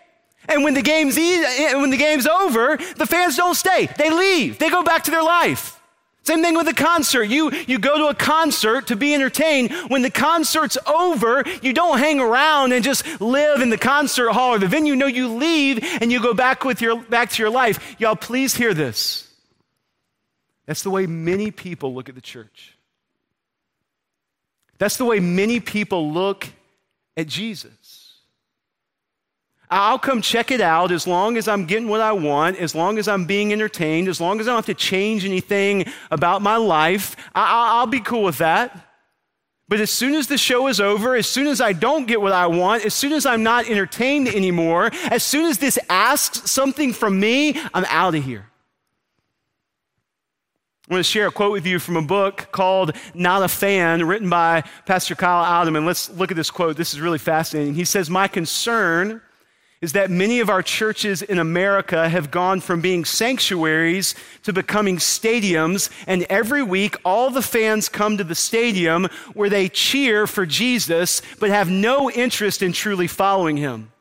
And 0.48 0.64
when 0.64 0.74
the 0.74 0.82
game's 0.82 1.16
e- 1.18 1.42
when 1.74 1.90
the 1.90 1.96
game's 1.96 2.26
over, 2.26 2.76
the 2.96 3.06
fans 3.06 3.36
don't 3.36 3.54
stay. 3.54 3.88
They 3.96 4.10
leave. 4.10 4.58
They 4.58 4.70
go 4.70 4.82
back 4.82 5.04
to 5.04 5.10
their 5.10 5.22
life. 5.22 5.78
Same 6.24 6.40
thing 6.40 6.54
with 6.54 6.68
a 6.68 6.74
concert. 6.74 7.24
You, 7.24 7.50
you 7.66 7.78
go 7.78 7.98
to 7.98 8.06
a 8.06 8.14
concert 8.14 8.86
to 8.88 8.96
be 8.96 9.12
entertained. 9.12 9.72
When 9.88 10.02
the 10.02 10.10
concert's 10.10 10.78
over, 10.86 11.42
you 11.62 11.72
don't 11.72 11.98
hang 11.98 12.20
around 12.20 12.72
and 12.72 12.84
just 12.84 13.20
live 13.20 13.60
in 13.60 13.70
the 13.70 13.78
concert 13.78 14.30
hall 14.30 14.54
or 14.54 14.58
the 14.60 14.68
venue. 14.68 14.94
No, 14.94 15.06
you 15.06 15.28
leave 15.28 15.80
and 16.00 16.12
you 16.12 16.22
go 16.22 16.32
back, 16.32 16.64
with 16.64 16.80
your, 16.80 17.02
back 17.02 17.30
to 17.30 17.42
your 17.42 17.50
life. 17.50 17.96
Y'all, 17.98 18.14
please 18.14 18.54
hear 18.54 18.72
this. 18.72 19.31
That's 20.66 20.82
the 20.82 20.90
way 20.90 21.06
many 21.06 21.50
people 21.50 21.94
look 21.94 22.08
at 22.08 22.14
the 22.14 22.20
church. 22.20 22.76
That's 24.78 24.96
the 24.96 25.04
way 25.04 25.20
many 25.20 25.60
people 25.60 26.12
look 26.12 26.48
at 27.16 27.26
Jesus. 27.26 28.02
I'll 29.70 29.98
come 29.98 30.20
check 30.20 30.50
it 30.50 30.60
out 30.60 30.92
as 30.92 31.06
long 31.06 31.38
as 31.38 31.48
I'm 31.48 31.64
getting 31.64 31.88
what 31.88 32.02
I 32.02 32.12
want, 32.12 32.58
as 32.58 32.74
long 32.74 32.98
as 32.98 33.08
I'm 33.08 33.24
being 33.24 33.52
entertained, 33.52 34.06
as 34.06 34.20
long 34.20 34.38
as 34.38 34.46
I 34.46 34.50
don't 34.50 34.58
have 34.58 34.66
to 34.66 34.74
change 34.74 35.24
anything 35.24 35.86
about 36.10 36.42
my 36.42 36.56
life. 36.56 37.16
I- 37.34 37.80
will 37.80 37.86
be 37.86 38.00
cool 38.00 38.22
with 38.22 38.38
that. 38.38 38.88
But 39.68 39.80
as 39.80 39.90
soon 39.90 40.14
as 40.14 40.26
the 40.26 40.36
show 40.36 40.66
is 40.66 40.78
over, 40.80 41.16
as 41.16 41.26
soon 41.26 41.46
as 41.46 41.62
I 41.62 41.72
don't 41.72 42.06
get 42.06 42.20
what 42.20 42.32
I 42.32 42.46
want, 42.46 42.84
as 42.84 42.92
soon 42.92 43.12
as 43.14 43.24
I'm 43.24 43.42
not 43.42 43.66
entertained 43.66 44.28
anymore, 44.28 44.90
as 45.10 45.22
soon 45.22 45.46
as 45.46 45.56
this 45.56 45.78
asks 45.88 46.50
something 46.50 46.92
from 46.92 47.18
me, 47.18 47.58
I'm 47.72 47.86
out 47.86 48.14
of 48.14 48.22
here. 48.22 48.51
I'm 50.88 50.94
going 50.94 51.00
to 51.00 51.04
share 51.04 51.28
a 51.28 51.30
quote 51.30 51.52
with 51.52 51.64
you 51.64 51.78
from 51.78 51.96
a 51.96 52.02
book 52.02 52.48
called 52.50 52.96
Not 53.14 53.44
a 53.44 53.48
Fan, 53.48 54.04
written 54.04 54.28
by 54.28 54.64
Pastor 54.84 55.14
Kyle 55.14 55.44
Idleman. 55.44 55.86
Let's 55.86 56.10
look 56.10 56.32
at 56.32 56.36
this 56.36 56.50
quote. 56.50 56.76
This 56.76 56.92
is 56.92 57.00
really 57.00 57.18
fascinating. 57.18 57.74
He 57.74 57.84
says, 57.84 58.10
My 58.10 58.26
concern 58.26 59.22
is 59.80 59.92
that 59.92 60.10
many 60.10 60.40
of 60.40 60.50
our 60.50 60.60
churches 60.60 61.22
in 61.22 61.38
America 61.38 62.08
have 62.08 62.32
gone 62.32 62.60
from 62.60 62.80
being 62.80 63.04
sanctuaries 63.04 64.16
to 64.42 64.52
becoming 64.52 64.96
stadiums, 64.96 65.88
and 66.08 66.24
every 66.24 66.64
week 66.64 66.96
all 67.04 67.30
the 67.30 67.42
fans 67.42 67.88
come 67.88 68.16
to 68.16 68.24
the 68.24 68.34
stadium 68.34 69.08
where 69.34 69.48
they 69.48 69.68
cheer 69.68 70.26
for 70.26 70.44
Jesus 70.44 71.22
but 71.38 71.50
have 71.50 71.70
no 71.70 72.10
interest 72.10 72.60
in 72.60 72.72
truly 72.72 73.06
following 73.06 73.56
him. 73.56 73.91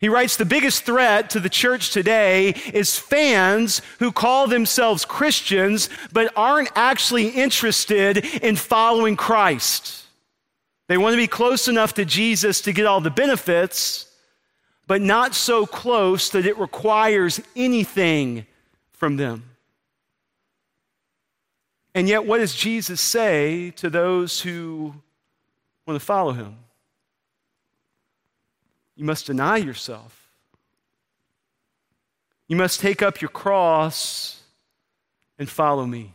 He 0.00 0.08
writes 0.08 0.36
the 0.36 0.46
biggest 0.46 0.84
threat 0.84 1.28
to 1.30 1.40
the 1.40 1.50
church 1.50 1.90
today 1.90 2.54
is 2.72 2.98
fans 2.98 3.82
who 3.98 4.12
call 4.12 4.46
themselves 4.46 5.04
Christians 5.04 5.90
but 6.10 6.32
aren't 6.34 6.70
actually 6.74 7.28
interested 7.28 8.16
in 8.42 8.56
following 8.56 9.14
Christ. 9.14 10.06
They 10.88 10.96
want 10.96 11.12
to 11.12 11.18
be 11.18 11.26
close 11.26 11.68
enough 11.68 11.92
to 11.94 12.06
Jesus 12.06 12.62
to 12.62 12.72
get 12.72 12.86
all 12.86 13.02
the 13.02 13.10
benefits, 13.10 14.10
but 14.86 15.02
not 15.02 15.34
so 15.34 15.66
close 15.66 16.30
that 16.30 16.46
it 16.46 16.58
requires 16.58 17.38
anything 17.54 18.46
from 18.92 19.18
them. 19.18 19.44
And 21.94 22.08
yet, 22.08 22.24
what 22.24 22.38
does 22.38 22.54
Jesus 22.54 23.02
say 23.02 23.72
to 23.72 23.90
those 23.90 24.40
who 24.40 24.94
want 25.86 26.00
to 26.00 26.04
follow 26.04 26.32
him? 26.32 26.56
You 29.00 29.06
must 29.06 29.24
deny 29.24 29.56
yourself. 29.56 30.28
You 32.48 32.56
must 32.56 32.80
take 32.80 33.00
up 33.00 33.22
your 33.22 33.30
cross 33.30 34.42
and 35.38 35.48
follow 35.48 35.86
me. 35.86 36.12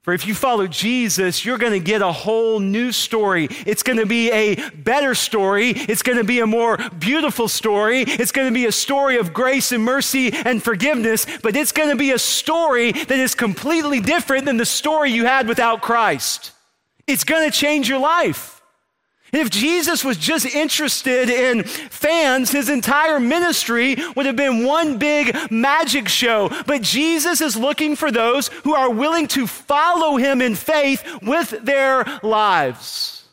For 0.00 0.14
if 0.14 0.26
you 0.26 0.34
follow 0.34 0.66
Jesus, 0.66 1.44
you're 1.44 1.58
going 1.58 1.74
to 1.74 1.84
get 1.84 2.00
a 2.00 2.10
whole 2.10 2.60
new 2.60 2.92
story. 2.92 3.48
It's 3.66 3.82
going 3.82 3.98
to 3.98 4.06
be 4.06 4.32
a 4.32 4.70
better 4.70 5.14
story. 5.14 5.72
It's 5.72 6.00
going 6.00 6.16
to 6.16 6.24
be 6.24 6.40
a 6.40 6.46
more 6.46 6.78
beautiful 6.98 7.46
story. 7.46 8.04
It's 8.06 8.32
going 8.32 8.48
to 8.48 8.54
be 8.54 8.64
a 8.64 8.72
story 8.72 9.18
of 9.18 9.34
grace 9.34 9.70
and 9.70 9.84
mercy 9.84 10.32
and 10.32 10.62
forgiveness, 10.62 11.26
but 11.42 11.54
it's 11.56 11.72
going 11.72 11.90
to 11.90 11.96
be 11.96 12.12
a 12.12 12.18
story 12.18 12.92
that 12.92 13.10
is 13.18 13.34
completely 13.34 14.00
different 14.00 14.46
than 14.46 14.56
the 14.56 14.64
story 14.64 15.10
you 15.10 15.26
had 15.26 15.46
without 15.46 15.82
Christ. 15.82 16.52
It's 17.06 17.24
going 17.24 17.50
to 17.50 17.54
change 17.54 17.86
your 17.86 17.98
life. 17.98 18.57
If 19.32 19.50
Jesus 19.50 20.04
was 20.04 20.16
just 20.16 20.46
interested 20.46 21.28
in 21.28 21.64
fans, 21.64 22.50
his 22.50 22.68
entire 22.68 23.20
ministry 23.20 23.96
would 24.16 24.26
have 24.26 24.36
been 24.36 24.64
one 24.64 24.98
big 24.98 25.36
magic 25.50 26.08
show. 26.08 26.50
But 26.66 26.82
Jesus 26.82 27.40
is 27.40 27.56
looking 27.56 27.94
for 27.94 28.10
those 28.10 28.48
who 28.64 28.74
are 28.74 28.90
willing 28.90 29.26
to 29.28 29.46
follow 29.46 30.16
him 30.16 30.40
in 30.40 30.54
faith 30.54 31.04
with 31.22 31.50
their 31.62 32.04
lives. 32.22 33.24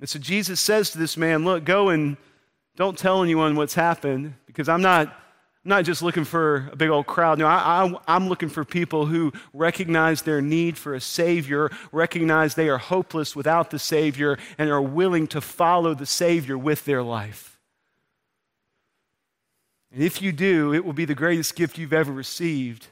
And 0.00 0.08
so 0.08 0.18
Jesus 0.18 0.60
says 0.60 0.90
to 0.90 0.98
this 0.98 1.16
man, 1.16 1.44
Look, 1.44 1.64
go 1.64 1.90
and 1.90 2.16
don't 2.76 2.98
tell 2.98 3.22
anyone 3.22 3.54
what's 3.54 3.74
happened 3.74 4.34
because 4.46 4.68
I'm 4.68 4.82
not 4.82 5.16
Not 5.64 5.84
just 5.84 6.02
looking 6.02 6.24
for 6.24 6.68
a 6.72 6.76
big 6.76 6.90
old 6.90 7.06
crowd. 7.06 7.38
No, 7.38 7.46
I, 7.46 7.94
am 8.08 8.28
looking 8.28 8.48
for 8.48 8.64
people 8.64 9.06
who 9.06 9.32
recognize 9.52 10.22
their 10.22 10.42
need 10.42 10.76
for 10.76 10.94
a 10.94 11.00
Savior, 11.00 11.70
recognize 11.92 12.54
they 12.54 12.68
are 12.68 12.78
hopeless 12.78 13.36
without 13.36 13.70
the 13.70 13.78
Savior, 13.78 14.38
and 14.58 14.70
are 14.70 14.82
willing 14.82 15.28
to 15.28 15.40
follow 15.40 15.94
the 15.94 16.06
Savior 16.06 16.58
with 16.58 16.84
their 16.84 17.02
life. 17.02 17.60
And 19.92 20.02
if 20.02 20.20
you 20.20 20.32
do, 20.32 20.74
it 20.74 20.84
will 20.84 20.94
be 20.94 21.04
the 21.04 21.14
greatest 21.14 21.54
gift 21.54 21.78
you've 21.78 21.92
ever 21.92 22.12
received, 22.12 22.88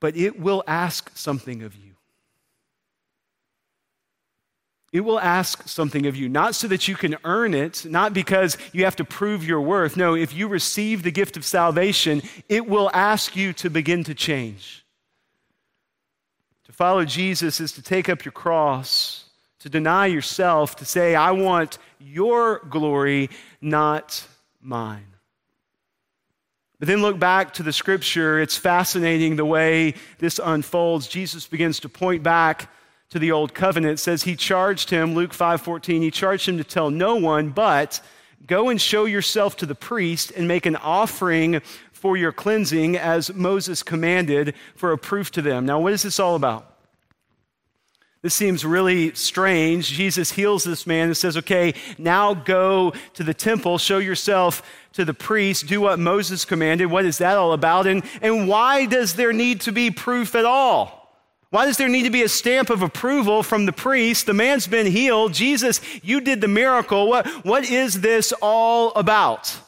but 0.00 0.16
it 0.16 0.38
will 0.38 0.64
ask 0.66 1.10
something 1.16 1.62
of 1.62 1.74
you. 1.74 1.87
It 4.90 5.00
will 5.00 5.20
ask 5.20 5.68
something 5.68 6.06
of 6.06 6.16
you, 6.16 6.30
not 6.30 6.54
so 6.54 6.66
that 6.68 6.88
you 6.88 6.96
can 6.96 7.16
earn 7.22 7.52
it, 7.52 7.84
not 7.84 8.14
because 8.14 8.56
you 8.72 8.84
have 8.84 8.96
to 8.96 9.04
prove 9.04 9.44
your 9.44 9.60
worth. 9.60 9.98
No, 9.98 10.14
if 10.14 10.34
you 10.34 10.48
receive 10.48 11.02
the 11.02 11.10
gift 11.10 11.36
of 11.36 11.44
salvation, 11.44 12.22
it 12.48 12.66
will 12.66 12.90
ask 12.94 13.36
you 13.36 13.52
to 13.54 13.68
begin 13.68 14.04
to 14.04 14.14
change. 14.14 14.86
To 16.64 16.72
follow 16.72 17.04
Jesus 17.04 17.60
is 17.60 17.72
to 17.72 17.82
take 17.82 18.08
up 18.08 18.24
your 18.24 18.32
cross, 18.32 19.24
to 19.60 19.68
deny 19.68 20.06
yourself, 20.06 20.76
to 20.76 20.86
say, 20.86 21.14
I 21.14 21.32
want 21.32 21.76
your 21.98 22.60
glory, 22.60 23.28
not 23.60 24.26
mine. 24.62 25.06
But 26.78 26.88
then 26.88 27.02
look 27.02 27.18
back 27.18 27.54
to 27.54 27.62
the 27.62 27.72
scripture. 27.72 28.40
It's 28.40 28.56
fascinating 28.56 29.36
the 29.36 29.44
way 29.44 29.94
this 30.18 30.40
unfolds. 30.42 31.08
Jesus 31.08 31.46
begins 31.46 31.80
to 31.80 31.88
point 31.88 32.22
back 32.22 32.70
to 33.10 33.18
the 33.18 33.32
old 33.32 33.54
covenant. 33.54 34.00
Says 34.00 34.22
he 34.22 34.36
charged 34.36 34.90
him, 34.90 35.14
Luke 35.14 35.32
5:14, 35.32 36.02
he 36.02 36.10
charged 36.10 36.48
him 36.48 36.58
to 36.58 36.64
tell 36.64 36.90
no 36.90 37.16
one, 37.16 37.50
but 37.50 38.00
go 38.46 38.68
and 38.68 38.80
show 38.80 39.04
yourself 39.04 39.56
to 39.58 39.66
the 39.66 39.74
priest 39.74 40.30
and 40.30 40.46
make 40.46 40.66
an 40.66 40.76
offering 40.76 41.60
for 41.92 42.16
your 42.16 42.32
cleansing 42.32 42.96
as 42.96 43.32
Moses 43.34 43.82
commanded 43.82 44.54
for 44.76 44.92
a 44.92 44.98
proof 44.98 45.30
to 45.32 45.42
them. 45.42 45.66
Now, 45.66 45.80
what 45.80 45.92
is 45.92 46.02
this 46.02 46.20
all 46.20 46.36
about? 46.36 46.74
This 48.20 48.34
seems 48.34 48.64
really 48.64 49.14
strange. 49.14 49.88
Jesus 49.88 50.32
heals 50.32 50.64
this 50.64 50.86
man 50.86 51.06
and 51.06 51.16
says, 51.16 51.36
Okay, 51.36 51.74
now 51.98 52.34
go 52.34 52.92
to 53.14 53.22
the 53.22 53.34
temple, 53.34 53.78
show 53.78 53.98
yourself 53.98 54.62
to 54.94 55.04
the 55.04 55.14
priest, 55.14 55.66
do 55.66 55.80
what 55.80 56.00
Moses 56.00 56.44
commanded. 56.44 56.86
What 56.86 57.04
is 57.04 57.18
that 57.18 57.36
all 57.36 57.52
about? 57.52 57.86
And, 57.86 58.02
and 58.20 58.48
why 58.48 58.86
does 58.86 59.14
there 59.14 59.32
need 59.32 59.60
to 59.62 59.72
be 59.72 59.92
proof 59.92 60.34
at 60.34 60.44
all? 60.44 60.97
Why 61.50 61.64
does 61.64 61.78
there 61.78 61.88
need 61.88 62.02
to 62.02 62.10
be 62.10 62.22
a 62.22 62.28
stamp 62.28 62.68
of 62.68 62.82
approval 62.82 63.42
from 63.42 63.64
the 63.64 63.72
priest? 63.72 64.26
The 64.26 64.34
man's 64.34 64.66
been 64.66 64.86
healed. 64.86 65.32
Jesus, 65.32 65.80
you 66.02 66.20
did 66.20 66.42
the 66.42 66.48
miracle. 66.48 67.08
What, 67.08 67.26
what 67.44 67.64
is 67.64 68.02
this 68.02 68.32
all 68.42 68.92
about? 68.92 69.58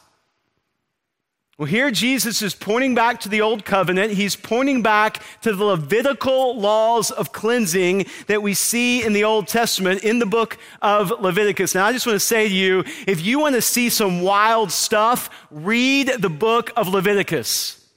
Well, 1.57 1.67
here 1.67 1.91
Jesus 1.91 2.41
is 2.41 2.55
pointing 2.55 2.95
back 2.95 3.19
to 3.21 3.29
the 3.29 3.41
old 3.41 3.65
covenant. 3.65 4.13
He's 4.13 4.35
pointing 4.35 4.81
back 4.81 5.21
to 5.41 5.53
the 5.53 5.63
Levitical 5.63 6.59
laws 6.59 7.11
of 7.11 7.31
cleansing 7.33 8.05
that 8.27 8.41
we 8.41 8.55
see 8.55 9.03
in 9.03 9.13
the 9.13 9.23
Old 9.25 9.47
Testament 9.47 10.03
in 10.03 10.17
the 10.17 10.25
book 10.25 10.57
of 10.81 11.11
Leviticus. 11.21 11.75
Now, 11.75 11.85
I 11.85 11.93
just 11.93 12.07
want 12.07 12.15
to 12.15 12.25
say 12.25 12.47
to 12.47 12.53
you 12.53 12.83
if 13.05 13.21
you 13.21 13.39
want 13.39 13.55
to 13.55 13.61
see 13.61 13.89
some 13.89 14.21
wild 14.21 14.71
stuff, 14.71 15.29
read 15.51 16.07
the 16.19 16.29
book 16.29 16.71
of 16.75 16.87
Leviticus. 16.87 17.87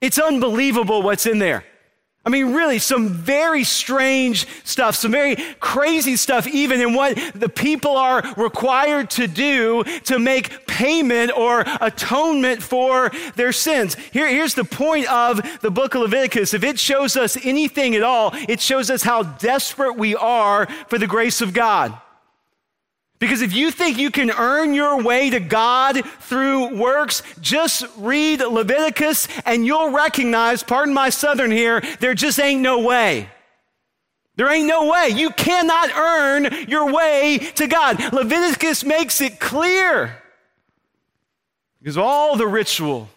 It's 0.00 0.18
unbelievable 0.18 1.02
what's 1.02 1.26
in 1.26 1.38
there. 1.38 1.64
I 2.24 2.30
mean, 2.30 2.54
really, 2.54 2.78
some 2.78 3.08
very 3.08 3.64
strange 3.64 4.46
stuff, 4.62 4.94
some 4.94 5.10
very 5.10 5.34
crazy 5.58 6.14
stuff, 6.14 6.46
even 6.46 6.80
in 6.80 6.94
what 6.94 7.18
the 7.34 7.48
people 7.48 7.96
are 7.96 8.22
required 8.36 9.10
to 9.10 9.26
do 9.26 9.82
to 10.04 10.20
make 10.20 10.68
payment 10.68 11.36
or 11.36 11.64
atonement 11.80 12.62
for 12.62 13.10
their 13.34 13.50
sins. 13.50 13.96
Here, 14.12 14.28
here's 14.28 14.54
the 14.54 14.64
point 14.64 15.12
of 15.12 15.40
the 15.62 15.70
book 15.70 15.96
of 15.96 16.02
Leviticus. 16.02 16.54
If 16.54 16.62
it 16.62 16.78
shows 16.78 17.16
us 17.16 17.36
anything 17.44 17.96
at 17.96 18.04
all, 18.04 18.30
it 18.48 18.60
shows 18.60 18.88
us 18.88 19.02
how 19.02 19.24
desperate 19.24 19.96
we 19.96 20.14
are 20.14 20.66
for 20.86 20.98
the 20.98 21.08
grace 21.08 21.40
of 21.40 21.52
God. 21.52 21.92
Because 23.22 23.40
if 23.40 23.54
you 23.54 23.70
think 23.70 23.98
you 23.98 24.10
can 24.10 24.32
earn 24.32 24.74
your 24.74 25.00
way 25.00 25.30
to 25.30 25.38
God 25.38 26.04
through 26.22 26.74
works, 26.76 27.22
just 27.40 27.84
read 27.96 28.40
Leviticus 28.40 29.28
and 29.46 29.64
you'll 29.64 29.92
recognize, 29.92 30.64
pardon 30.64 30.92
my 30.92 31.08
southern 31.08 31.52
here, 31.52 31.84
there 32.00 32.14
just 32.14 32.40
ain't 32.40 32.62
no 32.62 32.80
way. 32.80 33.28
There 34.34 34.52
ain't 34.52 34.66
no 34.66 34.90
way. 34.90 35.10
You 35.10 35.30
cannot 35.30 35.96
earn 35.96 36.66
your 36.66 36.92
way 36.92 37.38
to 37.54 37.68
God. 37.68 38.12
Leviticus 38.12 38.84
makes 38.84 39.20
it 39.20 39.38
clear. 39.38 40.20
Because 41.78 41.96
all 41.96 42.36
the 42.36 42.48
ritual, 42.48 43.08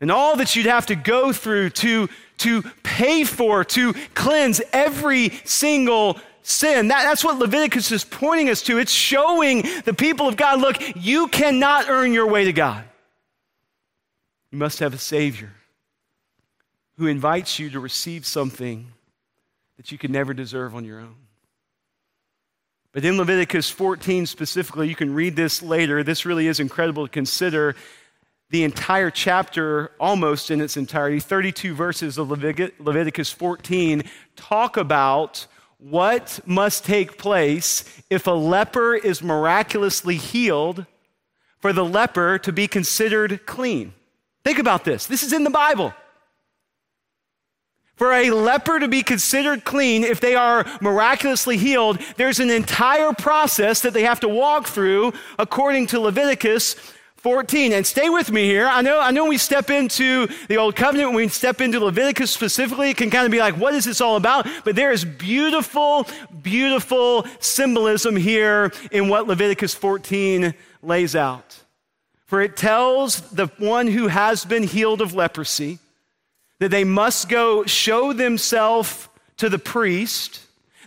and 0.00 0.12
all 0.12 0.36
that 0.36 0.54
you'd 0.54 0.66
have 0.66 0.86
to 0.86 0.94
go 0.94 1.32
through 1.32 1.70
to, 1.70 2.08
to 2.38 2.62
pay 2.84 3.24
for, 3.24 3.64
to 3.64 3.94
cleanse 4.14 4.62
every 4.72 5.30
single 5.44 6.20
sin. 6.44 6.88
That, 6.88 7.02
that's 7.02 7.24
what 7.24 7.38
Leviticus 7.38 7.90
is 7.90 8.04
pointing 8.04 8.50
us 8.50 8.62
to. 8.62 8.78
It's 8.78 8.92
showing 8.92 9.64
the 9.84 9.94
people 9.94 10.28
of 10.28 10.36
God 10.36 10.60
look, 10.60 10.76
you 10.96 11.26
cannot 11.28 11.88
earn 11.88 12.12
your 12.12 12.28
way 12.28 12.44
to 12.44 12.52
God. 12.52 12.84
You 14.50 14.58
must 14.58 14.78
have 14.78 14.94
a 14.94 14.98
Savior 14.98 15.52
who 16.96 17.06
invites 17.06 17.58
you 17.58 17.70
to 17.70 17.80
receive 17.80 18.24
something 18.24 18.86
that 19.76 19.90
you 19.90 19.98
could 19.98 20.10
never 20.10 20.32
deserve 20.32 20.76
on 20.76 20.84
your 20.84 21.00
own. 21.00 21.16
But 22.92 23.04
in 23.04 23.18
Leviticus 23.18 23.68
14 23.70 24.26
specifically, 24.26 24.88
you 24.88 24.94
can 24.94 25.12
read 25.12 25.34
this 25.34 25.60
later. 25.62 26.04
This 26.04 26.24
really 26.24 26.46
is 26.46 26.60
incredible 26.60 27.06
to 27.06 27.10
consider. 27.10 27.74
The 28.50 28.62
entire 28.62 29.10
chapter, 29.10 29.90
almost 29.98 30.52
in 30.52 30.60
its 30.60 30.76
entirety, 30.76 31.18
32 31.18 31.74
verses 31.74 32.18
of 32.18 32.30
Leviticus 32.30 33.32
14, 33.32 34.04
talk 34.36 34.76
about 34.76 35.48
what 35.90 36.40
must 36.46 36.82
take 36.82 37.18
place 37.18 37.84
if 38.08 38.26
a 38.26 38.30
leper 38.30 38.94
is 38.94 39.22
miraculously 39.22 40.16
healed 40.16 40.86
for 41.60 41.74
the 41.74 41.84
leper 41.84 42.38
to 42.38 42.52
be 42.52 42.66
considered 42.66 43.44
clean. 43.44 43.92
Think 44.44 44.58
about 44.58 44.84
this. 44.84 45.06
This 45.06 45.22
is 45.22 45.34
in 45.34 45.44
the 45.44 45.50
Bible. 45.50 45.92
For 47.96 48.12
a 48.12 48.30
leper 48.30 48.80
to 48.80 48.88
be 48.88 49.02
considered 49.02 49.64
clean, 49.64 50.04
if 50.04 50.20
they 50.20 50.34
are 50.34 50.64
miraculously 50.80 51.58
healed, 51.58 52.00
there's 52.16 52.40
an 52.40 52.50
entire 52.50 53.12
process 53.12 53.82
that 53.82 53.92
they 53.92 54.04
have 54.04 54.20
to 54.20 54.28
walk 54.28 54.66
through 54.66 55.12
according 55.38 55.88
to 55.88 56.00
Leviticus 56.00 56.76
14. 57.24 57.72
And 57.72 57.86
stay 57.86 58.10
with 58.10 58.30
me 58.30 58.44
here. 58.44 58.66
I 58.66 58.82
know, 58.82 59.00
I 59.00 59.10
know 59.10 59.24
we 59.24 59.38
step 59.38 59.70
into 59.70 60.26
the 60.46 60.58
Old 60.58 60.76
Covenant, 60.76 61.14
we 61.14 61.26
step 61.28 61.62
into 61.62 61.80
Leviticus 61.80 62.30
specifically, 62.30 62.90
it 62.90 62.98
can 62.98 63.08
kind 63.08 63.24
of 63.24 63.32
be 63.32 63.38
like, 63.38 63.56
what 63.56 63.72
is 63.72 63.86
this 63.86 64.02
all 64.02 64.16
about? 64.16 64.46
But 64.62 64.76
there 64.76 64.92
is 64.92 65.06
beautiful, 65.06 66.06
beautiful 66.42 67.26
symbolism 67.40 68.14
here 68.14 68.72
in 68.92 69.08
what 69.08 69.26
Leviticus 69.26 69.72
14 69.72 70.52
lays 70.82 71.16
out. 71.16 71.60
For 72.26 72.42
it 72.42 72.58
tells 72.58 73.22
the 73.30 73.46
one 73.56 73.86
who 73.86 74.08
has 74.08 74.44
been 74.44 74.64
healed 74.64 75.00
of 75.00 75.14
leprosy 75.14 75.78
that 76.58 76.70
they 76.70 76.84
must 76.84 77.30
go 77.30 77.64
show 77.64 78.12
themselves 78.12 79.08
to 79.38 79.48
the 79.48 79.58
priest. 79.58 80.43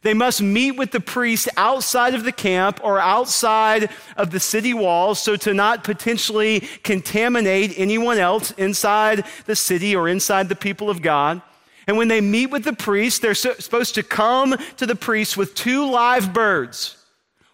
They 0.08 0.14
must 0.14 0.42
meet 0.42 0.72
with 0.72 0.92
the 0.92 1.02
priest 1.02 1.50
outside 1.58 2.16
of 2.16 2.24
the 2.24 2.32
camp 2.32 2.80
or 2.82 2.98
outside 2.98 3.90
of 4.16 4.32
the 4.32 4.40
city 4.40 4.74
walls 4.74 5.22
so 5.22 5.36
to 5.36 5.54
not 5.54 5.84
potentially 5.84 6.62
contaminate 6.82 7.78
anyone 7.78 8.18
else 8.18 8.52
inside 8.52 9.26
the 9.48 9.56
city 9.58 9.98
or 9.98 10.08
inside 10.08 10.48
the 10.48 10.56
people 10.56 10.90
of 10.90 11.02
God. 11.02 11.42
And 11.88 11.98
when 11.98 12.08
they 12.08 12.22
meet 12.22 12.46
with 12.46 12.64
the 12.64 12.72
priest, 12.72 13.22
they're 13.22 13.36
supposed 13.36 13.96
to 13.96 14.02
come 14.02 14.56
to 14.78 14.86
the 14.86 14.96
priest 14.96 15.36
with 15.36 15.54
two 15.56 15.92
live 15.92 16.32
birds. 16.32 16.96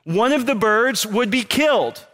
One 0.04 0.32
of 0.32 0.46
the 0.46 0.54
birds 0.54 1.08
would 1.08 1.32
be 1.32 1.42
killed. 1.42 2.06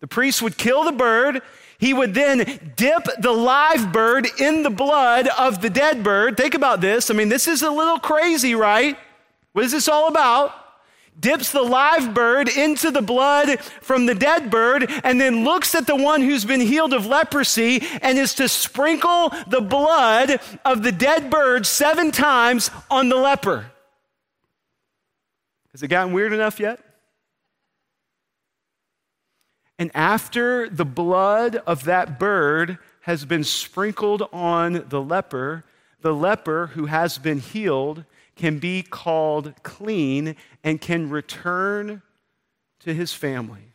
The 0.00 0.08
priest 0.08 0.42
would 0.42 0.58
kill 0.58 0.82
the 0.82 0.90
bird 0.90 1.40
he 1.78 1.92
would 1.92 2.14
then 2.14 2.72
dip 2.74 3.04
the 3.20 3.32
live 3.32 3.92
bird 3.92 4.26
in 4.40 4.62
the 4.62 4.70
blood 4.70 5.28
of 5.38 5.60
the 5.60 5.68
dead 5.68 6.02
bird. 6.02 6.36
Think 6.36 6.54
about 6.54 6.80
this. 6.80 7.10
I 7.10 7.14
mean, 7.14 7.28
this 7.28 7.46
is 7.46 7.60
a 7.60 7.70
little 7.70 7.98
crazy, 7.98 8.54
right? 8.54 8.96
What 9.56 9.64
is 9.64 9.72
this 9.72 9.88
all 9.88 10.08
about? 10.08 10.52
Dips 11.18 11.50
the 11.50 11.62
live 11.62 12.12
bird 12.12 12.50
into 12.50 12.90
the 12.90 13.00
blood 13.00 13.58
from 13.80 14.04
the 14.04 14.14
dead 14.14 14.50
bird 14.50 14.86
and 15.02 15.18
then 15.18 15.44
looks 15.44 15.74
at 15.74 15.86
the 15.86 15.96
one 15.96 16.20
who's 16.20 16.44
been 16.44 16.60
healed 16.60 16.92
of 16.92 17.06
leprosy 17.06 17.82
and 18.02 18.18
is 18.18 18.34
to 18.34 18.50
sprinkle 18.50 19.32
the 19.46 19.62
blood 19.62 20.42
of 20.62 20.82
the 20.82 20.92
dead 20.92 21.30
bird 21.30 21.64
seven 21.64 22.10
times 22.10 22.70
on 22.90 23.08
the 23.08 23.16
leper. 23.16 23.70
Has 25.72 25.82
it 25.82 25.88
gotten 25.88 26.12
weird 26.12 26.34
enough 26.34 26.60
yet? 26.60 26.78
And 29.78 29.90
after 29.94 30.68
the 30.68 30.84
blood 30.84 31.56
of 31.66 31.84
that 31.84 32.18
bird 32.18 32.76
has 33.00 33.24
been 33.24 33.42
sprinkled 33.42 34.28
on 34.34 34.84
the 34.90 35.00
leper, 35.00 35.64
the 36.02 36.14
leper 36.14 36.66
who 36.74 36.84
has 36.84 37.16
been 37.16 37.38
healed 37.38 38.04
can 38.36 38.58
be 38.58 38.82
called 38.82 39.54
clean 39.62 40.36
and 40.62 40.80
can 40.80 41.10
return 41.10 42.02
to 42.80 42.94
his 42.94 43.12
family. 43.12 43.72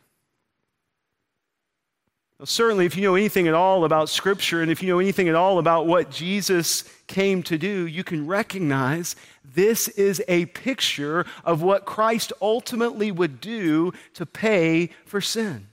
Well, 2.38 2.46
certainly, 2.46 2.86
if 2.86 2.96
you 2.96 3.02
know 3.02 3.14
anything 3.14 3.46
at 3.46 3.54
all 3.54 3.84
about 3.84 4.08
Scripture 4.08 4.62
and 4.62 4.70
if 4.70 4.82
you 4.82 4.88
know 4.88 4.98
anything 4.98 5.28
at 5.28 5.34
all 5.34 5.58
about 5.58 5.86
what 5.86 6.10
Jesus 6.10 6.82
came 7.06 7.42
to 7.44 7.56
do, 7.56 7.86
you 7.86 8.02
can 8.02 8.26
recognize 8.26 9.14
this 9.44 9.86
is 9.88 10.22
a 10.26 10.46
picture 10.46 11.24
of 11.44 11.62
what 11.62 11.84
Christ 11.84 12.32
ultimately 12.40 13.12
would 13.12 13.40
do 13.40 13.92
to 14.14 14.26
pay 14.26 14.90
for 15.04 15.20
sin 15.20 15.68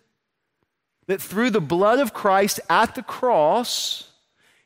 that 1.09 1.19
through 1.19 1.49
the 1.49 1.59
blood 1.59 1.97
of 1.97 2.13
Christ 2.13 2.59
at 2.69 2.93
the 2.93 3.01
cross, 3.01 4.08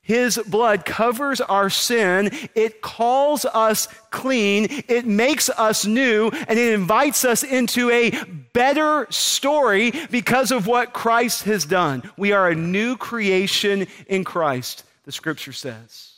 his 0.04 0.38
blood 0.38 0.84
covers 0.86 1.40
our 1.40 1.70
sin. 1.70 2.30
It 2.56 2.82
calls 2.82 3.46
us 3.46 3.88
clean. 4.12 4.68
It 4.90 5.06
makes 5.06 5.50
us 5.50 5.86
new 5.86 6.30
and 6.30 6.60
it 6.60 6.74
invites 6.74 7.24
us 7.24 7.42
into 7.42 7.90
a 7.90 8.12
better 8.52 9.08
story 9.10 9.94
because 10.12 10.52
of 10.52 10.68
what 10.68 10.92
Christ 10.92 11.44
has 11.46 11.66
done. 11.66 12.04
We 12.18 12.34
are 12.34 12.50
a 12.50 12.56
new 12.56 12.98
creation 12.98 13.88
in 14.08 14.26
Christ, 14.26 14.84
the 15.06 15.14
scripture 15.14 15.54
says. 15.54 16.12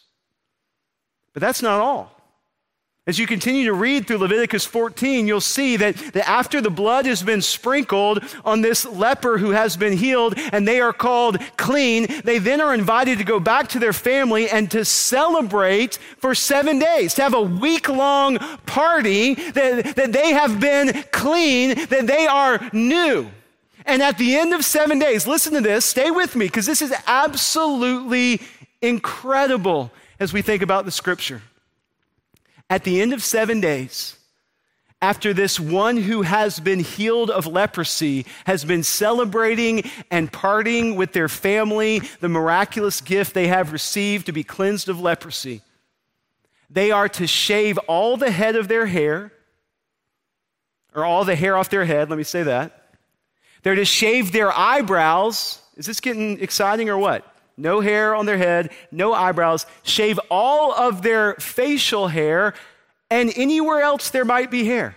But 1.33 1.41
that's 1.41 1.61
not 1.61 1.79
all. 1.79 2.14
As 3.07 3.19
you 3.19 3.27
continue 3.27 3.65
to 3.65 3.73
read 3.73 4.07
through 4.07 4.17
Leviticus 4.17 4.65
14, 4.65 5.27
you'll 5.27 5.39
see 5.39 5.77
that, 5.77 5.95
that 5.95 6.27
after 6.27 6.59
the 6.59 6.71
blood 6.71 7.05
has 7.05 7.21
been 7.21 7.43
sprinkled 7.43 8.23
on 8.43 8.61
this 8.61 8.83
leper 8.83 9.37
who 9.37 9.51
has 9.51 9.77
been 9.77 9.93
healed 9.93 10.33
and 10.51 10.67
they 10.67 10.79
are 10.81 10.91
called 10.91 11.37
clean, 11.55 12.07
they 12.23 12.39
then 12.39 12.59
are 12.61 12.73
invited 12.73 13.19
to 13.19 13.23
go 13.23 13.39
back 13.39 13.67
to 13.69 13.79
their 13.79 13.93
family 13.93 14.49
and 14.49 14.71
to 14.71 14.83
celebrate 14.83 15.99
for 16.17 16.33
seven 16.33 16.79
days, 16.79 17.13
to 17.13 17.21
have 17.21 17.35
a 17.35 17.41
week 17.43 17.89
long 17.89 18.39
party 18.65 19.35
that, 19.35 19.95
that 19.95 20.11
they 20.11 20.31
have 20.31 20.59
been 20.59 21.03
clean, 21.11 21.75
that 21.89 22.07
they 22.07 22.25
are 22.25 22.59
new. 22.73 23.29
And 23.85 24.01
at 24.01 24.17
the 24.17 24.35
end 24.35 24.51
of 24.51 24.65
seven 24.65 24.97
days, 24.97 25.27
listen 25.27 25.53
to 25.53 25.61
this, 25.61 25.85
stay 25.85 26.09
with 26.09 26.35
me, 26.35 26.47
because 26.47 26.65
this 26.65 26.81
is 26.81 26.91
absolutely 27.05 28.41
incredible 28.81 29.91
as 30.19 30.33
we 30.33 30.41
think 30.41 30.63
about 30.63 30.85
the 30.85 30.91
scripture. 30.91 31.43
At 32.69 32.83
the 32.83 33.01
end 33.01 33.13
of 33.13 33.23
seven 33.23 33.61
days, 33.61 34.17
after 35.01 35.33
this 35.33 35.59
one 35.59 35.97
who 35.97 36.23
has 36.23 36.59
been 36.59 36.79
healed 36.79 37.29
of 37.29 37.45
leprosy 37.45 38.25
has 38.45 38.65
been 38.65 38.81
celebrating 38.81 39.83
and 40.09 40.31
partying 40.31 40.95
with 40.95 41.13
their 41.13 41.29
family 41.29 41.99
the 42.21 42.29
miraculous 42.29 43.01
gift 43.01 43.33
they 43.33 43.47
have 43.47 43.71
received 43.71 44.25
to 44.25 44.31
be 44.31 44.43
cleansed 44.43 44.89
of 44.89 44.99
leprosy, 44.99 45.61
they 46.69 46.91
are 46.91 47.09
to 47.09 47.27
shave 47.27 47.77
all 47.87 48.17
the 48.17 48.31
head 48.31 48.55
of 48.55 48.67
their 48.67 48.87
hair, 48.87 49.31
or 50.95 51.05
all 51.05 51.23
the 51.23 51.35
hair 51.35 51.55
off 51.55 51.69
their 51.69 51.85
head, 51.85 52.09
let 52.09 52.17
me 52.17 52.23
say 52.23 52.43
that. 52.43 52.85
They're 53.61 53.75
to 53.75 53.85
shave 53.85 54.31
their 54.31 54.51
eyebrows. 54.51 55.59
Is 55.75 55.85
this 55.85 55.99
getting 55.99 56.39
exciting 56.39 56.89
or 56.89 56.97
what? 56.97 57.34
No 57.57 57.79
hair 57.81 58.15
on 58.15 58.25
their 58.25 58.37
head, 58.37 58.71
no 58.91 59.13
eyebrows, 59.13 59.65
shave 59.83 60.19
all 60.29 60.73
of 60.73 61.01
their 61.01 61.35
facial 61.35 62.07
hair 62.07 62.53
and 63.09 63.31
anywhere 63.35 63.81
else 63.81 64.09
there 64.09 64.25
might 64.25 64.51
be 64.51 64.65
hair. 64.65 64.95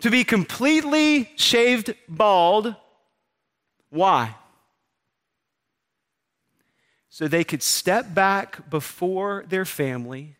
To 0.00 0.10
be 0.10 0.24
completely 0.24 1.30
shaved 1.36 1.94
bald. 2.08 2.74
Why? 3.90 4.34
So 7.08 7.26
they 7.26 7.44
could 7.44 7.62
step 7.62 8.14
back 8.14 8.70
before 8.70 9.44
their 9.48 9.64
family 9.64 10.36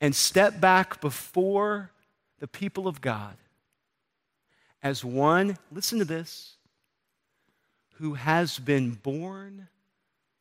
and 0.00 0.14
step 0.14 0.60
back 0.60 1.00
before 1.00 1.92
the 2.40 2.48
people 2.48 2.88
of 2.88 3.00
God 3.00 3.36
as 4.86 5.04
one, 5.04 5.58
listen 5.72 5.98
to 5.98 6.04
this, 6.04 6.55
who 7.98 8.14
has 8.14 8.58
been 8.58 8.90
born 8.90 9.68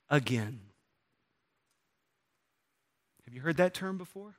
again. 0.10 0.60
Have 3.26 3.34
you 3.34 3.42
heard 3.42 3.58
that 3.58 3.74
term 3.74 3.98
before? 3.98 4.36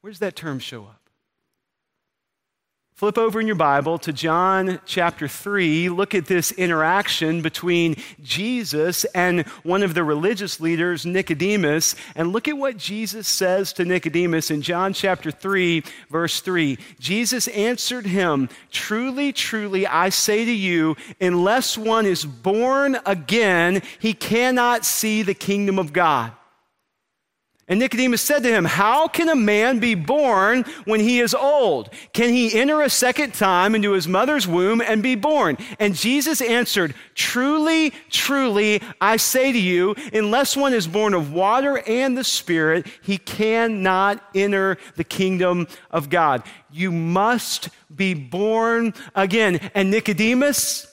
Where 0.00 0.10
does 0.10 0.20
that 0.20 0.36
term 0.36 0.58
show 0.58 0.84
up? 0.84 1.09
Flip 3.00 3.16
over 3.16 3.40
in 3.40 3.46
your 3.46 3.56
Bible 3.56 3.98
to 4.00 4.12
John 4.12 4.78
chapter 4.84 5.26
3. 5.26 5.88
Look 5.88 6.14
at 6.14 6.26
this 6.26 6.52
interaction 6.52 7.40
between 7.40 7.96
Jesus 8.22 9.06
and 9.14 9.46
one 9.62 9.82
of 9.82 9.94
the 9.94 10.04
religious 10.04 10.60
leaders, 10.60 11.06
Nicodemus. 11.06 11.96
And 12.14 12.30
look 12.30 12.46
at 12.46 12.58
what 12.58 12.76
Jesus 12.76 13.26
says 13.26 13.72
to 13.72 13.86
Nicodemus 13.86 14.50
in 14.50 14.60
John 14.60 14.92
chapter 14.92 15.30
3, 15.30 15.82
verse 16.10 16.42
3. 16.42 16.76
Jesus 16.98 17.48
answered 17.48 18.04
him, 18.04 18.50
Truly, 18.70 19.32
truly, 19.32 19.86
I 19.86 20.10
say 20.10 20.44
to 20.44 20.52
you, 20.52 20.94
unless 21.22 21.78
one 21.78 22.04
is 22.04 22.26
born 22.26 22.98
again, 23.06 23.80
he 23.98 24.12
cannot 24.12 24.84
see 24.84 25.22
the 25.22 25.32
kingdom 25.32 25.78
of 25.78 25.94
God. 25.94 26.32
And 27.70 27.78
Nicodemus 27.78 28.20
said 28.20 28.42
to 28.42 28.48
him, 28.48 28.64
How 28.64 29.06
can 29.06 29.28
a 29.28 29.36
man 29.36 29.78
be 29.78 29.94
born 29.94 30.64
when 30.86 30.98
he 30.98 31.20
is 31.20 31.34
old? 31.34 31.88
Can 32.12 32.30
he 32.30 32.58
enter 32.58 32.82
a 32.82 32.90
second 32.90 33.32
time 33.32 33.76
into 33.76 33.92
his 33.92 34.08
mother's 34.08 34.48
womb 34.48 34.80
and 34.80 35.04
be 35.04 35.14
born? 35.14 35.56
And 35.78 35.94
Jesus 35.94 36.40
answered, 36.42 36.96
Truly, 37.14 37.90
truly, 38.10 38.82
I 39.00 39.18
say 39.18 39.52
to 39.52 39.58
you, 39.58 39.94
unless 40.12 40.56
one 40.56 40.74
is 40.74 40.88
born 40.88 41.14
of 41.14 41.32
water 41.32 41.80
and 41.86 42.18
the 42.18 42.24
Spirit, 42.24 42.88
he 43.02 43.18
cannot 43.18 44.20
enter 44.34 44.76
the 44.96 45.04
kingdom 45.04 45.68
of 45.92 46.10
God. 46.10 46.42
You 46.72 46.90
must 46.90 47.68
be 47.94 48.14
born 48.14 48.94
again. 49.14 49.70
And 49.76 49.92
Nicodemus, 49.92 50.92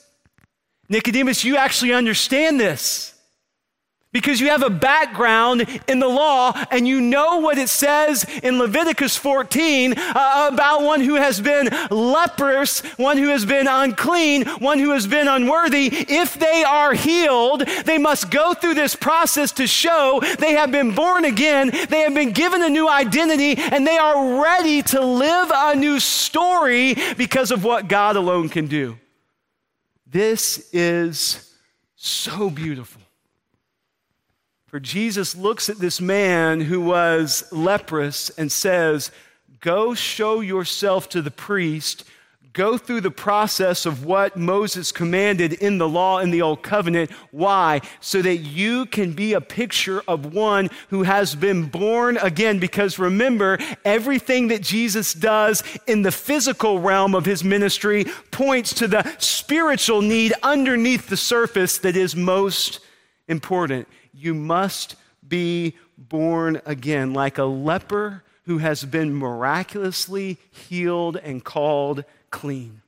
Nicodemus, 0.88 1.42
you 1.42 1.56
actually 1.56 1.92
understand 1.92 2.60
this 2.60 3.17
because 4.12 4.40
you 4.40 4.48
have 4.48 4.62
a 4.62 4.70
background 4.70 5.66
in 5.86 5.98
the 5.98 6.08
law 6.08 6.52
and 6.70 6.88
you 6.88 7.00
know 7.00 7.38
what 7.38 7.58
it 7.58 7.68
says 7.68 8.24
in 8.42 8.58
Leviticus 8.58 9.16
14 9.16 9.94
uh, 9.96 10.50
about 10.52 10.82
one 10.82 11.02
who 11.02 11.16
has 11.16 11.40
been 11.40 11.68
leprous, 11.90 12.80
one 12.96 13.18
who 13.18 13.28
has 13.28 13.44
been 13.44 13.68
unclean, 13.68 14.46
one 14.60 14.78
who 14.78 14.90
has 14.90 15.06
been 15.06 15.28
unworthy. 15.28 15.88
If 15.92 16.34
they 16.34 16.64
are 16.64 16.94
healed, 16.94 17.66
they 17.84 17.98
must 17.98 18.30
go 18.30 18.54
through 18.54 18.74
this 18.74 18.96
process 18.96 19.52
to 19.52 19.66
show 19.66 20.22
they 20.38 20.54
have 20.54 20.72
been 20.72 20.94
born 20.94 21.24
again, 21.24 21.70
they 21.88 22.00
have 22.00 22.14
been 22.14 22.32
given 22.32 22.62
a 22.62 22.70
new 22.70 22.88
identity, 22.88 23.56
and 23.58 23.86
they 23.86 23.98
are 23.98 24.42
ready 24.42 24.82
to 24.82 25.04
live 25.04 25.50
a 25.54 25.76
new 25.76 26.00
story 26.00 26.96
because 27.16 27.50
of 27.50 27.62
what 27.62 27.88
God 27.88 28.16
alone 28.16 28.48
can 28.48 28.66
do. 28.68 28.98
This 30.06 30.70
is 30.72 31.54
so 31.96 32.48
beautiful. 32.48 32.97
For 34.68 34.78
Jesus 34.78 35.34
looks 35.34 35.70
at 35.70 35.78
this 35.78 35.98
man 35.98 36.60
who 36.60 36.82
was 36.82 37.42
leprous 37.50 38.28
and 38.28 38.52
says, 38.52 39.10
Go 39.60 39.94
show 39.94 40.40
yourself 40.40 41.08
to 41.08 41.22
the 41.22 41.30
priest. 41.30 42.04
Go 42.52 42.76
through 42.76 43.00
the 43.00 43.10
process 43.10 43.86
of 43.86 44.04
what 44.04 44.36
Moses 44.36 44.92
commanded 44.92 45.54
in 45.54 45.78
the 45.78 45.88
law 45.88 46.18
in 46.18 46.30
the 46.30 46.42
Old 46.42 46.62
Covenant. 46.62 47.10
Why? 47.30 47.80
So 48.00 48.20
that 48.20 48.36
you 48.38 48.84
can 48.84 49.14
be 49.14 49.32
a 49.32 49.40
picture 49.40 50.02
of 50.06 50.34
one 50.34 50.68
who 50.90 51.02
has 51.02 51.34
been 51.34 51.64
born 51.64 52.18
again. 52.18 52.58
Because 52.58 52.98
remember, 52.98 53.58
everything 53.86 54.48
that 54.48 54.62
Jesus 54.62 55.14
does 55.14 55.62
in 55.86 56.02
the 56.02 56.12
physical 56.12 56.78
realm 56.78 57.14
of 57.14 57.24
his 57.24 57.42
ministry 57.42 58.04
points 58.32 58.74
to 58.74 58.86
the 58.86 59.16
spiritual 59.18 60.02
need 60.02 60.34
underneath 60.42 61.08
the 61.08 61.16
surface 61.16 61.78
that 61.78 61.96
is 61.96 62.14
most 62.14 62.80
important 63.28 63.86
you 64.12 64.34
must 64.34 64.96
be 65.26 65.76
born 65.96 66.60
again, 66.64 67.12
like 67.12 67.38
a 67.38 67.44
leper 67.44 68.24
who 68.44 68.58
has 68.58 68.84
been 68.84 69.14
miraculously 69.14 70.38
healed 70.50 71.16
and 71.16 71.44
called 71.44 72.04
clean. 72.30 72.82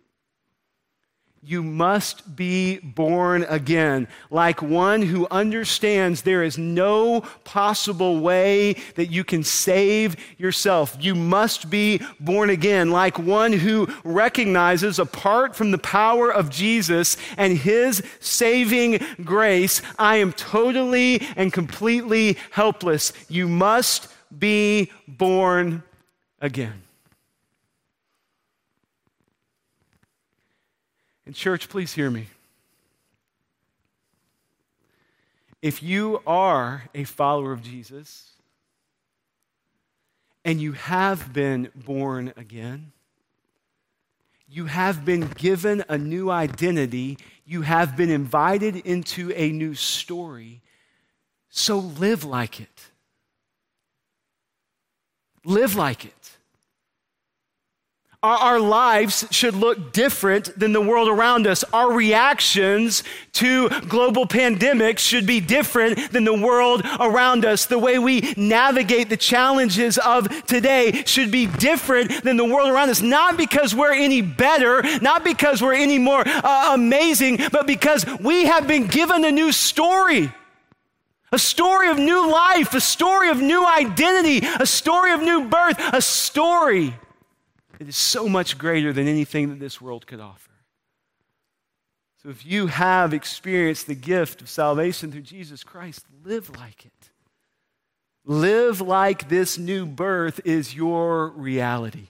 You 1.43 1.63
must 1.63 2.37
be 2.37 2.81
born 2.81 3.47
again, 3.49 4.09
like 4.31 4.61
one 4.61 5.01
who 5.01 5.27
understands 5.31 6.21
there 6.21 6.43
is 6.43 6.59
no 6.59 7.23
possible 7.45 8.21
way 8.21 8.75
that 8.97 9.11
you 9.11 9.25
can 9.25 9.43
save 9.43 10.17
yourself. 10.37 10.99
You 11.01 11.15
must 11.15 11.71
be 11.71 12.03
born 12.21 12.51
again, 12.51 12.91
like 12.91 13.19
one 13.19 13.55
who 13.55 13.89
recognizes, 14.05 14.99
apart 14.99 15.57
from 15.57 15.71
the 15.71 15.79
power 15.79 16.31
of 16.31 16.51
Jesus 16.51 17.17
and 17.39 17.57
his 17.57 18.03
saving 18.21 19.01
grace, 19.25 19.81
I 19.99 20.17
am 20.17 20.35
totally 20.35 21.27
and 21.37 21.51
completely 21.51 22.37
helpless. 22.51 23.15
You 23.31 23.49
must 23.49 24.09
be 24.39 24.93
born 25.09 25.85
again. 26.39 26.83
And, 31.31 31.37
church, 31.37 31.69
please 31.69 31.93
hear 31.93 32.11
me. 32.11 32.27
If 35.63 35.81
you 35.81 36.23
are 36.27 36.89
a 36.93 37.05
follower 37.05 37.53
of 37.53 37.63
Jesus 37.63 38.33
and 40.45 40.61
you 40.61 40.73
have 40.73 41.33
been 41.33 41.71
born 41.77 42.33
again, 42.37 42.91
you 44.49 44.65
have 44.67 45.05
been 45.05 45.29
given 45.37 45.85
a 45.89 45.97
new 45.97 46.33
identity, 46.33 47.17
you 47.47 47.63
have 47.63 47.97
been 47.97 48.11
invited 48.11 48.75
into 48.75 49.31
a 49.37 49.53
new 49.53 49.77
story, 49.77 50.63
so 51.49 51.79
live 51.79 52.25
like 52.25 52.61
it. 52.61 52.91
Live 55.45 55.77
like 55.77 56.05
it. 56.05 56.20
Our, 58.23 58.61
lives 58.61 59.27
should 59.31 59.55
look 59.55 59.95
different 59.95 60.59
than 60.59 60.75
the 60.75 60.81
world 60.83 61.09
around 61.09 61.47
us. 61.47 61.65
Our 61.73 61.91
reactions 61.91 63.03
to 63.35 63.71
global 63.89 64.27
pandemics 64.27 64.99
should 64.99 65.27
be 65.27 65.41
different 65.41 66.13
than 66.13 66.25
the 66.25 66.37
world 66.37 66.83
around 67.01 67.47
us. 67.47 67.65
The 67.65 67.79
way 67.79 67.99
we 67.99 68.35
navigate 68.37 69.09
the 69.09 69.17
challenges 69.17 69.97
of 69.97 70.45
today 70.45 71.03
should 71.07 71.31
be 71.31 71.47
different 71.47 72.23
than 72.23 72.37
the 72.37 72.45
world 72.45 72.69
around 72.69 72.91
us. 72.91 73.01
Not 73.01 73.39
because 73.39 73.75
we're 73.75 73.95
any 73.95 74.21
better, 74.21 74.83
not 74.99 75.25
because 75.25 75.63
we're 75.63 75.73
any 75.73 75.99
more 75.99 76.23
uh, 76.27 76.73
amazing, 76.75 77.39
but 77.51 77.67
because 77.67 78.05
we 78.21 78.45
have 78.45 78.69
been 78.69 78.87
given 78.87 79.25
a 79.25 79.31
new 79.31 79.51
story. 79.51 80.31
A 81.33 81.39
story 81.39 81.89
of 81.89 81.97
new 81.97 82.31
life, 82.31 82.75
a 82.75 82.81
story 82.83 83.31
of 83.31 83.41
new 83.41 83.67
identity, 83.67 84.47
a 84.59 84.67
story 84.67 85.13
of 85.13 85.23
new 85.23 85.49
birth, 85.49 85.79
a 85.95 86.03
story 86.03 86.95
it 87.81 87.89
is 87.89 87.97
so 87.97 88.29
much 88.29 88.59
greater 88.59 88.93
than 88.93 89.09
anything 89.09 89.49
that 89.49 89.59
this 89.59 89.81
world 89.81 90.07
could 90.07 90.21
offer. 90.21 90.51
So 92.23 92.29
if 92.29 92.45
you 92.45 92.67
have 92.67 93.15
experienced 93.15 93.87
the 93.87 93.95
gift 93.95 94.43
of 94.43 94.51
salvation 94.51 95.11
through 95.11 95.23
Jesus 95.23 95.65
Christ, 95.65 96.05
live 96.23 96.55
like 96.59 96.85
it. 96.85 97.11
Live 98.27 98.83
like 98.83 99.31
this 99.31 99.57
new 99.57 99.87
birth 99.87 100.43
is 100.45 100.75
your 100.75 101.29
reality. 101.29 102.09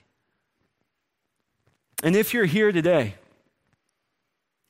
And 2.03 2.17
if 2.17 2.33
you're 2.33 2.43
here 2.43 2.73
today 2.73 3.15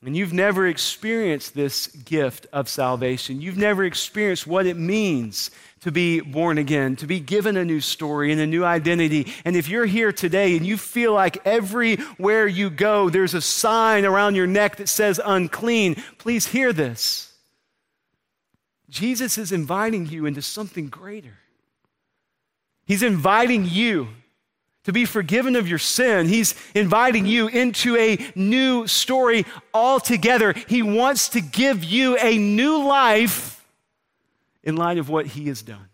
and 0.04 0.16
you've 0.16 0.32
never 0.32 0.68
experienced 0.68 1.54
this 1.54 1.88
gift 1.88 2.46
of 2.52 2.68
salvation, 2.68 3.40
you've 3.40 3.56
never 3.56 3.84
experienced 3.84 4.46
what 4.46 4.66
it 4.66 4.76
means 4.76 5.50
to 5.82 5.90
be 5.90 6.20
born 6.20 6.58
again, 6.58 6.94
to 6.96 7.06
be 7.06 7.18
given 7.18 7.56
a 7.56 7.64
new 7.64 7.80
story 7.80 8.30
and 8.30 8.40
a 8.40 8.46
new 8.46 8.64
identity. 8.64 9.32
And 9.44 9.56
if 9.56 9.68
you're 9.68 9.86
here 9.86 10.12
today 10.12 10.56
and 10.56 10.64
you 10.64 10.76
feel 10.76 11.12
like 11.12 11.44
everywhere 11.44 12.46
you 12.46 12.70
go, 12.70 13.10
there's 13.10 13.34
a 13.34 13.40
sign 13.40 14.04
around 14.04 14.36
your 14.36 14.46
neck 14.46 14.76
that 14.76 14.88
says 14.88 15.20
unclean, 15.24 15.96
please 16.18 16.46
hear 16.46 16.72
this. 16.72 17.32
Jesus 18.88 19.38
is 19.38 19.50
inviting 19.50 20.06
you 20.06 20.24
into 20.24 20.40
something 20.40 20.88
greater. 20.88 21.38
He's 22.84 23.02
inviting 23.02 23.64
you 23.68 24.08
to 24.84 24.92
be 24.92 25.04
forgiven 25.04 25.56
of 25.56 25.66
your 25.66 25.78
sin. 25.78 26.28
He's 26.28 26.54
inviting 26.74 27.26
you 27.26 27.48
into 27.48 27.96
a 27.96 28.18
new 28.36 28.86
story 28.86 29.46
altogether. 29.74 30.52
He 30.68 30.82
wants 30.82 31.30
to 31.30 31.40
give 31.40 31.82
you 31.82 32.16
a 32.18 32.38
new 32.38 32.86
life 32.86 33.51
in 34.62 34.76
light 34.76 34.98
of 34.98 35.08
what 35.08 35.26
he 35.26 35.48
has 35.48 35.62
done? 35.62 35.88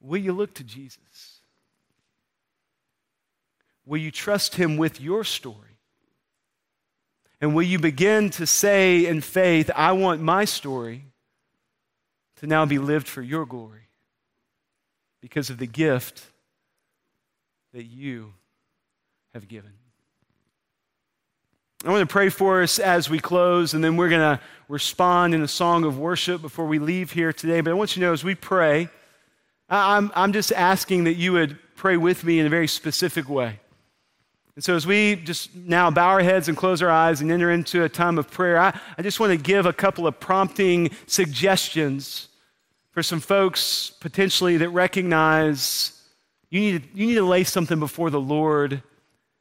Will 0.00 0.18
you 0.18 0.32
look 0.32 0.54
to 0.54 0.64
Jesus? 0.64 1.40
Will 3.84 3.98
you 3.98 4.10
trust 4.10 4.56
him 4.56 4.76
with 4.76 5.00
your 5.00 5.24
story? 5.24 5.78
And 7.40 7.54
will 7.54 7.62
you 7.62 7.78
begin 7.78 8.30
to 8.30 8.46
say 8.46 9.06
in 9.06 9.20
faith, 9.20 9.70
I 9.74 9.92
want 9.92 10.22
my 10.22 10.44
story 10.44 11.04
to 12.36 12.46
now 12.46 12.64
be 12.64 12.78
lived 12.78 13.06
for 13.06 13.22
your 13.22 13.46
glory 13.46 13.88
because 15.20 15.50
of 15.50 15.58
the 15.58 15.66
gift 15.66 16.24
that 17.72 17.84
you 17.84 18.32
have 19.34 19.48
given? 19.48 19.72
I 21.84 21.90
want 21.90 22.08
to 22.08 22.12
pray 22.12 22.30
for 22.30 22.62
us 22.62 22.78
as 22.78 23.10
we 23.10 23.18
close, 23.18 23.74
and 23.74 23.84
then 23.84 23.96
we're 23.96 24.08
going 24.08 24.36
to 24.36 24.40
respond 24.68 25.34
in 25.34 25.42
a 25.42 25.48
song 25.48 25.84
of 25.84 25.98
worship 25.98 26.40
before 26.40 26.66
we 26.66 26.78
leave 26.78 27.12
here 27.12 27.32
today. 27.32 27.60
But 27.60 27.70
I 27.70 27.74
want 27.74 27.94
you 27.94 28.00
to 28.00 28.06
know 28.06 28.12
as 28.12 28.24
we 28.24 28.34
pray, 28.34 28.88
I'm, 29.68 30.10
I'm 30.14 30.32
just 30.32 30.52
asking 30.52 31.04
that 31.04 31.14
you 31.14 31.32
would 31.32 31.58
pray 31.76 31.98
with 31.98 32.24
me 32.24 32.40
in 32.40 32.46
a 32.46 32.48
very 32.48 32.66
specific 32.66 33.28
way. 33.28 33.60
And 34.54 34.64
so, 34.64 34.74
as 34.74 34.86
we 34.86 35.16
just 35.16 35.54
now 35.54 35.90
bow 35.90 36.08
our 36.08 36.22
heads 36.22 36.48
and 36.48 36.56
close 36.56 36.80
our 36.80 36.90
eyes 36.90 37.20
and 37.20 37.30
enter 37.30 37.50
into 37.50 37.84
a 37.84 37.90
time 37.90 38.16
of 38.16 38.30
prayer, 38.30 38.58
I, 38.58 38.78
I 38.96 39.02
just 39.02 39.20
want 39.20 39.32
to 39.32 39.36
give 39.36 39.66
a 39.66 39.72
couple 39.72 40.06
of 40.06 40.18
prompting 40.18 40.90
suggestions 41.06 42.28
for 42.90 43.02
some 43.02 43.20
folks 43.20 43.90
potentially 44.00 44.56
that 44.56 44.70
recognize 44.70 46.00
you 46.48 46.60
need, 46.60 46.88
you 46.94 47.06
need 47.06 47.16
to 47.16 47.26
lay 47.26 47.44
something 47.44 47.78
before 47.78 48.08
the 48.08 48.20
Lord 48.20 48.82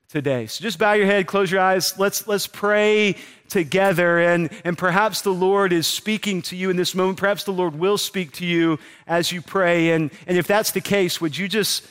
today. 0.07 0.45
So 0.47 0.63
just 0.63 0.79
bow 0.79 0.93
your 0.93 1.05
head, 1.05 1.27
close 1.27 1.51
your 1.51 1.61
eyes. 1.61 1.97
Let's, 1.97 2.27
let's 2.27 2.47
pray 2.47 3.15
together. 3.49 4.19
And, 4.19 4.49
and 4.63 4.77
perhaps 4.77 5.21
the 5.21 5.33
Lord 5.33 5.73
is 5.73 5.87
speaking 5.87 6.41
to 6.43 6.55
you 6.55 6.69
in 6.69 6.77
this 6.77 6.95
moment. 6.95 7.17
Perhaps 7.17 7.43
the 7.43 7.53
Lord 7.53 7.77
will 7.77 7.97
speak 7.97 8.31
to 8.33 8.45
you 8.45 8.79
as 9.07 9.31
you 9.31 9.41
pray. 9.41 9.91
And, 9.91 10.11
and 10.27 10.37
if 10.37 10.47
that's 10.47 10.71
the 10.71 10.81
case, 10.81 11.19
would 11.19 11.37
you 11.37 11.47
just, 11.47 11.87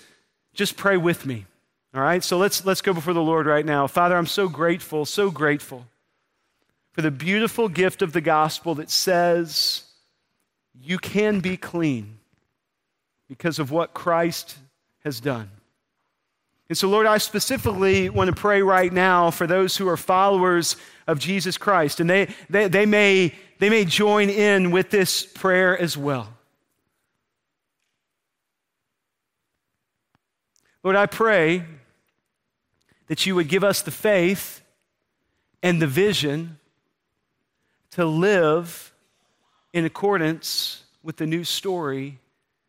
just 0.53 0.77
pray 0.77 0.97
with 0.97 1.27
me? 1.27 1.47
All 1.95 2.01
right, 2.01 2.25
so 2.25 2.39
let's, 2.39 2.65
let's 2.65 2.81
go 2.81 2.93
before 2.93 3.15
the 3.15 3.23
Lord 3.23 3.47
right 3.47 3.65
now. 3.65 3.87
Father, 3.87 4.17
I'm 4.17 4.27
so 4.27 4.49
grateful, 4.49 5.05
so 5.05 5.31
grateful 5.31 5.87
for 6.91 7.03
the 7.03 7.11
beautiful 7.11 7.69
gift 7.69 8.03
of 8.03 8.13
the 8.13 8.21
gospel 8.21 8.77
that 8.77 8.91
says 8.91 9.85
you 10.81 10.99
can 10.99 11.41
be 11.41 11.57
clean 11.57 12.19
because 13.29 13.59
of 13.59 13.71
what 13.71 13.95
Christ 13.95 14.57
has 15.05 15.21
done. 15.21 15.51
And 16.69 16.79
so, 16.79 16.89
Lord, 16.89 17.07
I 17.07 17.19
specifically 17.19 18.09
want 18.09 18.29
to 18.29 18.37
pray 18.37 18.63
right 18.63 18.93
now 18.93 19.31
for 19.31 19.47
those 19.47 19.77
who 19.77 19.87
are 19.89 19.97
followers 19.97 20.77
of 21.07 21.19
Jesus 21.19 21.59
Christ, 21.59 22.01
and 22.01 22.09
they, 22.09 22.35
they, 22.49 22.69
they, 22.69 22.87
may, 22.87 23.35
they 23.59 23.69
may 23.69 23.85
join 23.85 24.31
in 24.31 24.71
with 24.71 24.91
this 24.91 25.27
prayer 25.27 25.79
as 25.79 25.97
well. 25.97 26.33
Lord, 30.83 30.97
I 30.97 31.07
pray 31.07 31.65
that 33.09 33.27
you 33.27 33.35
would 33.35 33.49
give 33.49 33.65
us 33.65 33.83
the 33.83 33.91
faith 33.91 34.63
and 35.63 35.81
the 35.81 35.87
vision 35.87 36.59
to 37.93 38.05
live 38.05 38.93
in 39.73 39.85
accordance 39.85 40.85
with 41.03 41.17
the 41.17 41.27
new 41.27 41.45
story 41.45 42.19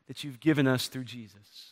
that 0.07 0.23
you've 0.23 0.39
given 0.39 0.67
us 0.67 0.87
through 0.87 1.05
Jesus. 1.05 1.64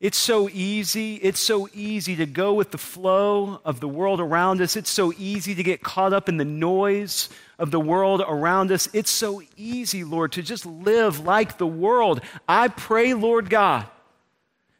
It's 0.00 0.18
so 0.18 0.48
easy. 0.50 1.16
It's 1.16 1.40
so 1.40 1.68
easy 1.74 2.14
to 2.16 2.26
go 2.26 2.54
with 2.54 2.70
the 2.70 2.78
flow 2.78 3.60
of 3.64 3.80
the 3.80 3.88
world 3.88 4.20
around 4.20 4.60
us. 4.60 4.76
It's 4.76 4.90
so 4.90 5.12
easy 5.18 5.56
to 5.56 5.62
get 5.64 5.82
caught 5.82 6.12
up 6.12 6.28
in 6.28 6.36
the 6.36 6.44
noise 6.44 7.28
of 7.58 7.72
the 7.72 7.80
world 7.80 8.22
around 8.26 8.70
us. 8.70 8.88
It's 8.92 9.10
so 9.10 9.42
easy, 9.56 10.04
Lord, 10.04 10.32
to 10.32 10.42
just 10.42 10.64
live 10.64 11.18
like 11.20 11.58
the 11.58 11.66
world. 11.66 12.20
I 12.48 12.68
pray, 12.68 13.12
Lord 13.12 13.50
God, 13.50 13.86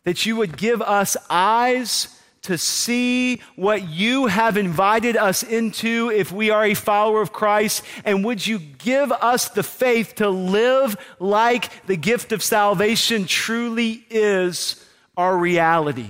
that 0.05 0.25
you 0.25 0.37
would 0.37 0.57
give 0.57 0.81
us 0.81 1.17
eyes 1.29 2.15
to 2.43 2.57
see 2.57 3.43
what 3.57 3.89
you 3.89 4.27
have 4.27 4.57
invited 4.57 5.17
us 5.17 5.43
into 5.43 6.13
if 6.15 6.31
we 6.31 6.51
are 6.51 6.65
a 6.65 6.75
follower 6.75 7.21
of 7.21 7.33
Christ? 7.33 7.83
And 8.05 8.25
would 8.25 8.47
you 8.47 8.61
give 8.61 9.11
us 9.11 9.49
the 9.49 9.65
faith 9.65 10.15
to 10.15 10.31
live 10.31 10.97
like 11.19 11.87
the 11.87 11.97
gift 11.97 12.31
of 12.31 12.41
salvation 12.43 13.27
truly 13.27 14.07
is 14.09 14.85
our 15.19 15.37
reality? 15.37 16.09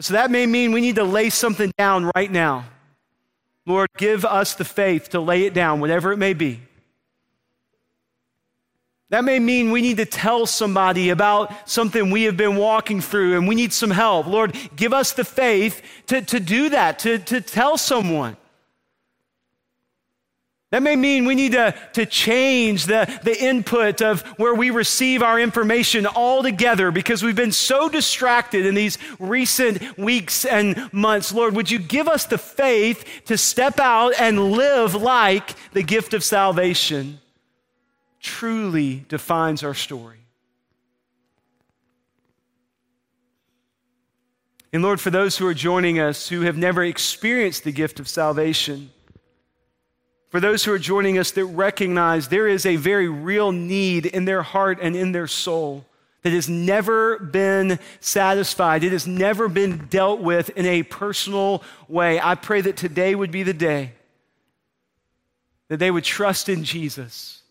So 0.00 0.14
that 0.14 0.30
may 0.30 0.46
mean 0.46 0.72
we 0.72 0.80
need 0.80 0.96
to 0.96 1.04
lay 1.04 1.30
something 1.30 1.72
down 1.78 2.10
right 2.16 2.30
now. 2.30 2.64
Lord, 3.64 3.88
give 3.96 4.24
us 4.24 4.54
the 4.54 4.64
faith 4.64 5.10
to 5.10 5.20
lay 5.20 5.44
it 5.44 5.54
down, 5.54 5.80
whatever 5.80 6.12
it 6.12 6.18
may 6.18 6.34
be. 6.34 6.60
That 9.10 9.24
may 9.24 9.38
mean 9.38 9.70
we 9.70 9.82
need 9.82 9.98
to 9.98 10.04
tell 10.04 10.46
somebody 10.46 11.10
about 11.10 11.68
something 11.68 12.10
we 12.10 12.24
have 12.24 12.36
been 12.36 12.56
walking 12.56 13.00
through 13.00 13.36
and 13.36 13.46
we 13.46 13.54
need 13.54 13.72
some 13.72 13.90
help. 13.90 14.26
Lord, 14.26 14.56
give 14.74 14.92
us 14.92 15.12
the 15.12 15.24
faith 15.24 15.80
to, 16.08 16.22
to 16.22 16.40
do 16.40 16.70
that, 16.70 16.98
to, 17.00 17.18
to 17.18 17.40
tell 17.40 17.78
someone. 17.78 18.36
That 20.70 20.82
may 20.82 20.96
mean 20.96 21.26
we 21.26 21.36
need 21.36 21.52
to, 21.52 21.74
to 21.92 22.06
change 22.06 22.86
the, 22.86 23.20
the 23.22 23.40
input 23.40 24.02
of 24.02 24.22
where 24.36 24.54
we 24.54 24.70
receive 24.70 25.22
our 25.22 25.38
information 25.38 26.06
altogether 26.06 26.90
because 26.90 27.22
we've 27.22 27.36
been 27.36 27.52
so 27.52 27.88
distracted 27.88 28.66
in 28.66 28.74
these 28.74 28.98
recent 29.20 29.96
weeks 29.96 30.44
and 30.44 30.92
months. 30.92 31.32
Lord, 31.32 31.54
would 31.54 31.70
you 31.70 31.78
give 31.78 32.08
us 32.08 32.26
the 32.26 32.38
faith 32.38 33.22
to 33.26 33.38
step 33.38 33.78
out 33.78 34.12
and 34.18 34.52
live 34.52 34.94
like 34.94 35.54
the 35.72 35.84
gift 35.84 36.14
of 36.14 36.24
salvation? 36.24 37.20
truly 38.26 39.04
defines 39.08 39.62
our 39.62 39.72
story. 39.72 40.18
And 44.72 44.82
Lord, 44.82 45.00
for 45.00 45.10
those 45.10 45.38
who 45.38 45.46
are 45.46 45.54
joining 45.54 46.00
us 46.00 46.28
who 46.28 46.42
have 46.42 46.56
never 46.56 46.82
experienced 46.82 47.62
the 47.62 47.72
gift 47.72 48.00
of 48.00 48.08
salvation, 48.08 48.90
for 50.28 50.40
those 50.40 50.64
who 50.64 50.72
are 50.72 50.78
joining 50.78 51.18
us 51.18 51.30
that 51.32 51.44
recognize 51.44 52.28
there 52.28 52.48
is 52.48 52.66
a 52.66 52.76
very 52.76 53.08
real 53.08 53.52
need 53.52 54.06
in 54.06 54.24
their 54.24 54.42
heart 54.42 54.78
and 54.80 54.96
in 54.96 55.12
their 55.12 55.26
soul 55.26 55.84
that 56.22 56.32
has 56.32 56.48
never 56.48 57.18
been 57.18 57.78
satisfied, 58.00 58.82
it 58.82 58.92
has 58.92 59.06
never 59.06 59.48
been 59.48 59.86
dealt 59.86 60.20
with 60.20 60.50
in 60.50 60.66
a 60.66 60.82
personal 60.82 61.62
way, 61.88 62.20
I 62.20 62.34
pray 62.34 62.60
that 62.62 62.76
today 62.76 63.14
would 63.14 63.30
be 63.30 63.44
the 63.44 63.54
day 63.54 63.92
that 65.68 65.78
they 65.78 65.90
would 65.90 66.04
trust 66.04 66.48
in 66.48 66.64
Jesus 66.64 67.42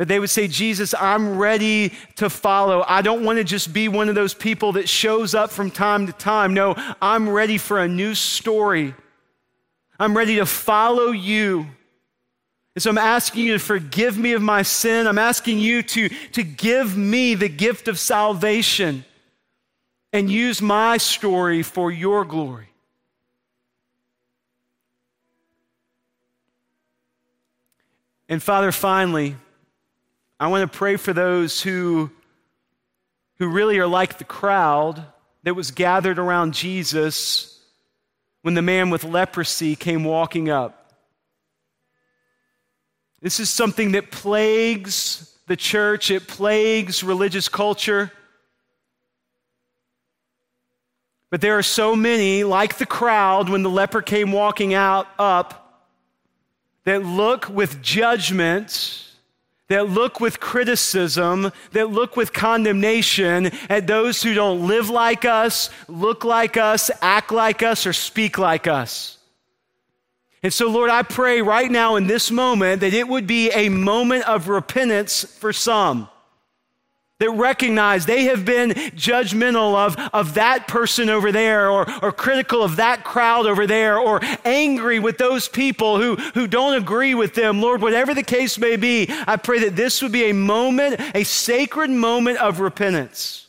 that 0.00 0.08
they 0.08 0.18
would 0.18 0.30
say, 0.30 0.48
Jesus, 0.48 0.94
I'm 0.98 1.36
ready 1.36 1.92
to 2.16 2.30
follow. 2.30 2.82
I 2.88 3.02
don't 3.02 3.22
want 3.22 3.36
to 3.36 3.44
just 3.44 3.70
be 3.70 3.86
one 3.86 4.08
of 4.08 4.14
those 4.14 4.32
people 4.32 4.72
that 4.72 4.88
shows 4.88 5.34
up 5.34 5.50
from 5.50 5.70
time 5.70 6.06
to 6.06 6.14
time. 6.14 6.54
No, 6.54 6.74
I'm 7.02 7.28
ready 7.28 7.58
for 7.58 7.78
a 7.78 7.86
new 7.86 8.14
story. 8.14 8.94
I'm 10.00 10.16
ready 10.16 10.36
to 10.36 10.46
follow 10.46 11.10
you. 11.10 11.66
And 12.74 12.82
so 12.82 12.88
I'm 12.88 12.96
asking 12.96 13.44
you 13.44 13.52
to 13.52 13.58
forgive 13.58 14.16
me 14.16 14.32
of 14.32 14.40
my 14.40 14.62
sin. 14.62 15.06
I'm 15.06 15.18
asking 15.18 15.58
you 15.58 15.82
to, 15.82 16.08
to 16.08 16.42
give 16.42 16.96
me 16.96 17.34
the 17.34 17.50
gift 17.50 17.86
of 17.86 17.98
salvation 17.98 19.04
and 20.10 20.30
use 20.30 20.62
my 20.62 20.96
story 20.96 21.62
for 21.62 21.92
your 21.92 22.24
glory. 22.24 22.68
And 28.26 28.42
Father, 28.42 28.72
finally, 28.72 29.36
I 30.38 30.46
want 30.46 30.72
to 30.72 30.78
pray 30.78 30.96
for 30.96 31.12
those 31.12 31.60
who, 31.60 32.10
who 33.38 33.48
really 33.48 33.78
are 33.78 33.86
like 33.86 34.16
the 34.16 34.24
crowd 34.24 35.04
that 35.42 35.54
was 35.54 35.72
gathered 35.72 36.18
around 36.18 36.54
Jesus 36.54 37.49
when 38.42 38.54
the 38.54 38.62
man 38.62 38.90
with 38.90 39.04
leprosy 39.04 39.76
came 39.76 40.04
walking 40.04 40.48
up. 40.48 40.92
This 43.20 43.38
is 43.38 43.50
something 43.50 43.92
that 43.92 44.10
plagues 44.10 45.38
the 45.46 45.56
church, 45.56 46.10
it 46.10 46.26
plagues 46.28 47.02
religious 47.02 47.48
culture. 47.48 48.12
But 51.30 51.40
there 51.40 51.58
are 51.58 51.62
so 51.62 51.94
many, 51.94 52.44
like 52.44 52.78
the 52.78 52.86
crowd 52.86 53.48
when 53.48 53.62
the 53.62 53.70
leper 53.70 54.02
came 54.02 54.32
walking 54.32 54.74
out 54.74 55.06
up, 55.18 55.88
that 56.84 57.04
look 57.04 57.48
with 57.48 57.82
judgment 57.82 59.09
that 59.70 59.88
look 59.88 60.20
with 60.20 60.40
criticism, 60.40 61.52
that 61.72 61.90
look 61.90 62.16
with 62.16 62.32
condemnation 62.32 63.46
at 63.68 63.86
those 63.86 64.20
who 64.20 64.34
don't 64.34 64.66
live 64.66 64.90
like 64.90 65.24
us, 65.24 65.70
look 65.88 66.24
like 66.24 66.56
us, 66.56 66.90
act 67.00 67.30
like 67.30 67.62
us, 67.62 67.86
or 67.86 67.92
speak 67.92 68.36
like 68.36 68.66
us. 68.66 69.16
And 70.42 70.52
so, 70.52 70.68
Lord, 70.68 70.90
I 70.90 71.02
pray 71.02 71.40
right 71.40 71.70
now 71.70 71.94
in 71.94 72.08
this 72.08 72.32
moment 72.32 72.80
that 72.80 72.92
it 72.92 73.06
would 73.06 73.28
be 73.28 73.50
a 73.50 73.68
moment 73.68 74.28
of 74.28 74.48
repentance 74.48 75.24
for 75.24 75.52
some 75.52 76.08
that 77.20 77.30
recognize 77.30 78.06
they 78.06 78.24
have 78.24 78.44
been 78.44 78.70
judgmental 78.70 79.76
of, 79.76 79.96
of 80.12 80.34
that 80.34 80.66
person 80.66 81.08
over 81.08 81.30
there 81.30 81.70
or, 81.70 81.86
or 82.02 82.10
critical 82.10 82.62
of 82.62 82.76
that 82.76 83.04
crowd 83.04 83.46
over 83.46 83.66
there 83.66 83.98
or 83.98 84.20
angry 84.44 84.98
with 84.98 85.18
those 85.18 85.46
people 85.46 86.00
who, 86.00 86.16
who 86.16 86.46
don't 86.46 86.74
agree 86.74 87.14
with 87.14 87.34
them. 87.34 87.60
Lord, 87.60 87.82
whatever 87.82 88.14
the 88.14 88.22
case 88.22 88.58
may 88.58 88.76
be, 88.76 89.06
I 89.26 89.36
pray 89.36 89.60
that 89.60 89.76
this 89.76 90.02
would 90.02 90.12
be 90.12 90.30
a 90.30 90.34
moment, 90.34 90.98
a 91.14 91.22
sacred 91.24 91.90
moment 91.90 92.38
of 92.38 92.58
repentance 92.58 93.46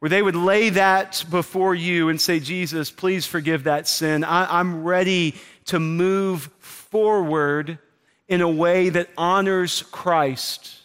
where 0.00 0.10
they 0.10 0.20
would 0.20 0.36
lay 0.36 0.70
that 0.70 1.24
before 1.30 1.74
you 1.74 2.08
and 2.08 2.20
say, 2.20 2.40
Jesus, 2.40 2.90
please 2.90 3.24
forgive 3.24 3.64
that 3.64 3.88
sin. 3.88 4.24
I, 4.24 4.58
I'm 4.58 4.82
ready 4.82 5.36
to 5.66 5.78
move 5.78 6.50
forward 6.58 7.78
in 8.26 8.40
a 8.40 8.50
way 8.50 8.88
that 8.90 9.08
honors 9.16 9.82
Christ 9.82 10.83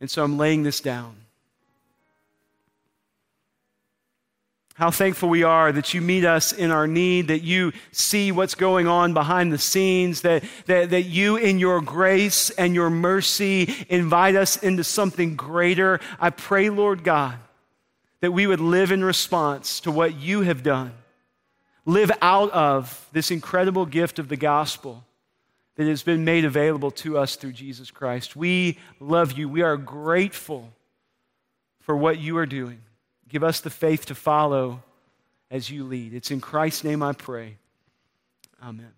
and 0.00 0.10
so 0.10 0.22
I'm 0.22 0.38
laying 0.38 0.62
this 0.62 0.80
down. 0.80 1.16
How 4.74 4.92
thankful 4.92 5.28
we 5.28 5.42
are 5.42 5.72
that 5.72 5.92
you 5.92 6.00
meet 6.00 6.24
us 6.24 6.52
in 6.52 6.70
our 6.70 6.86
need, 6.86 7.28
that 7.28 7.42
you 7.42 7.72
see 7.90 8.30
what's 8.30 8.54
going 8.54 8.86
on 8.86 9.12
behind 9.12 9.52
the 9.52 9.58
scenes, 9.58 10.20
that, 10.20 10.44
that, 10.66 10.90
that 10.90 11.02
you, 11.02 11.34
in 11.36 11.58
your 11.58 11.80
grace 11.80 12.50
and 12.50 12.76
your 12.76 12.88
mercy, 12.88 13.74
invite 13.88 14.36
us 14.36 14.56
into 14.56 14.84
something 14.84 15.34
greater. 15.34 15.98
I 16.20 16.30
pray, 16.30 16.70
Lord 16.70 17.02
God, 17.02 17.34
that 18.20 18.30
we 18.30 18.46
would 18.46 18.60
live 18.60 18.92
in 18.92 19.02
response 19.02 19.80
to 19.80 19.90
what 19.90 20.14
you 20.14 20.42
have 20.42 20.62
done, 20.62 20.92
live 21.84 22.12
out 22.22 22.52
of 22.52 23.08
this 23.10 23.32
incredible 23.32 23.84
gift 23.84 24.20
of 24.20 24.28
the 24.28 24.36
gospel 24.36 25.04
that 25.78 25.86
has 25.86 26.02
been 26.02 26.24
made 26.24 26.44
available 26.44 26.90
to 26.90 27.16
us 27.16 27.36
through 27.36 27.52
Jesus 27.52 27.92
Christ. 27.92 28.34
We 28.34 28.78
love 28.98 29.38
you. 29.38 29.48
We 29.48 29.62
are 29.62 29.76
grateful 29.76 30.72
for 31.78 31.96
what 31.96 32.18
you 32.18 32.36
are 32.38 32.46
doing. 32.46 32.80
Give 33.28 33.44
us 33.44 33.60
the 33.60 33.70
faith 33.70 34.06
to 34.06 34.16
follow 34.16 34.82
as 35.52 35.70
you 35.70 35.84
lead. 35.84 36.14
It's 36.14 36.32
in 36.32 36.40
Christ's 36.40 36.82
name 36.82 37.00
I 37.00 37.12
pray. 37.12 37.58
Amen. 38.60 38.90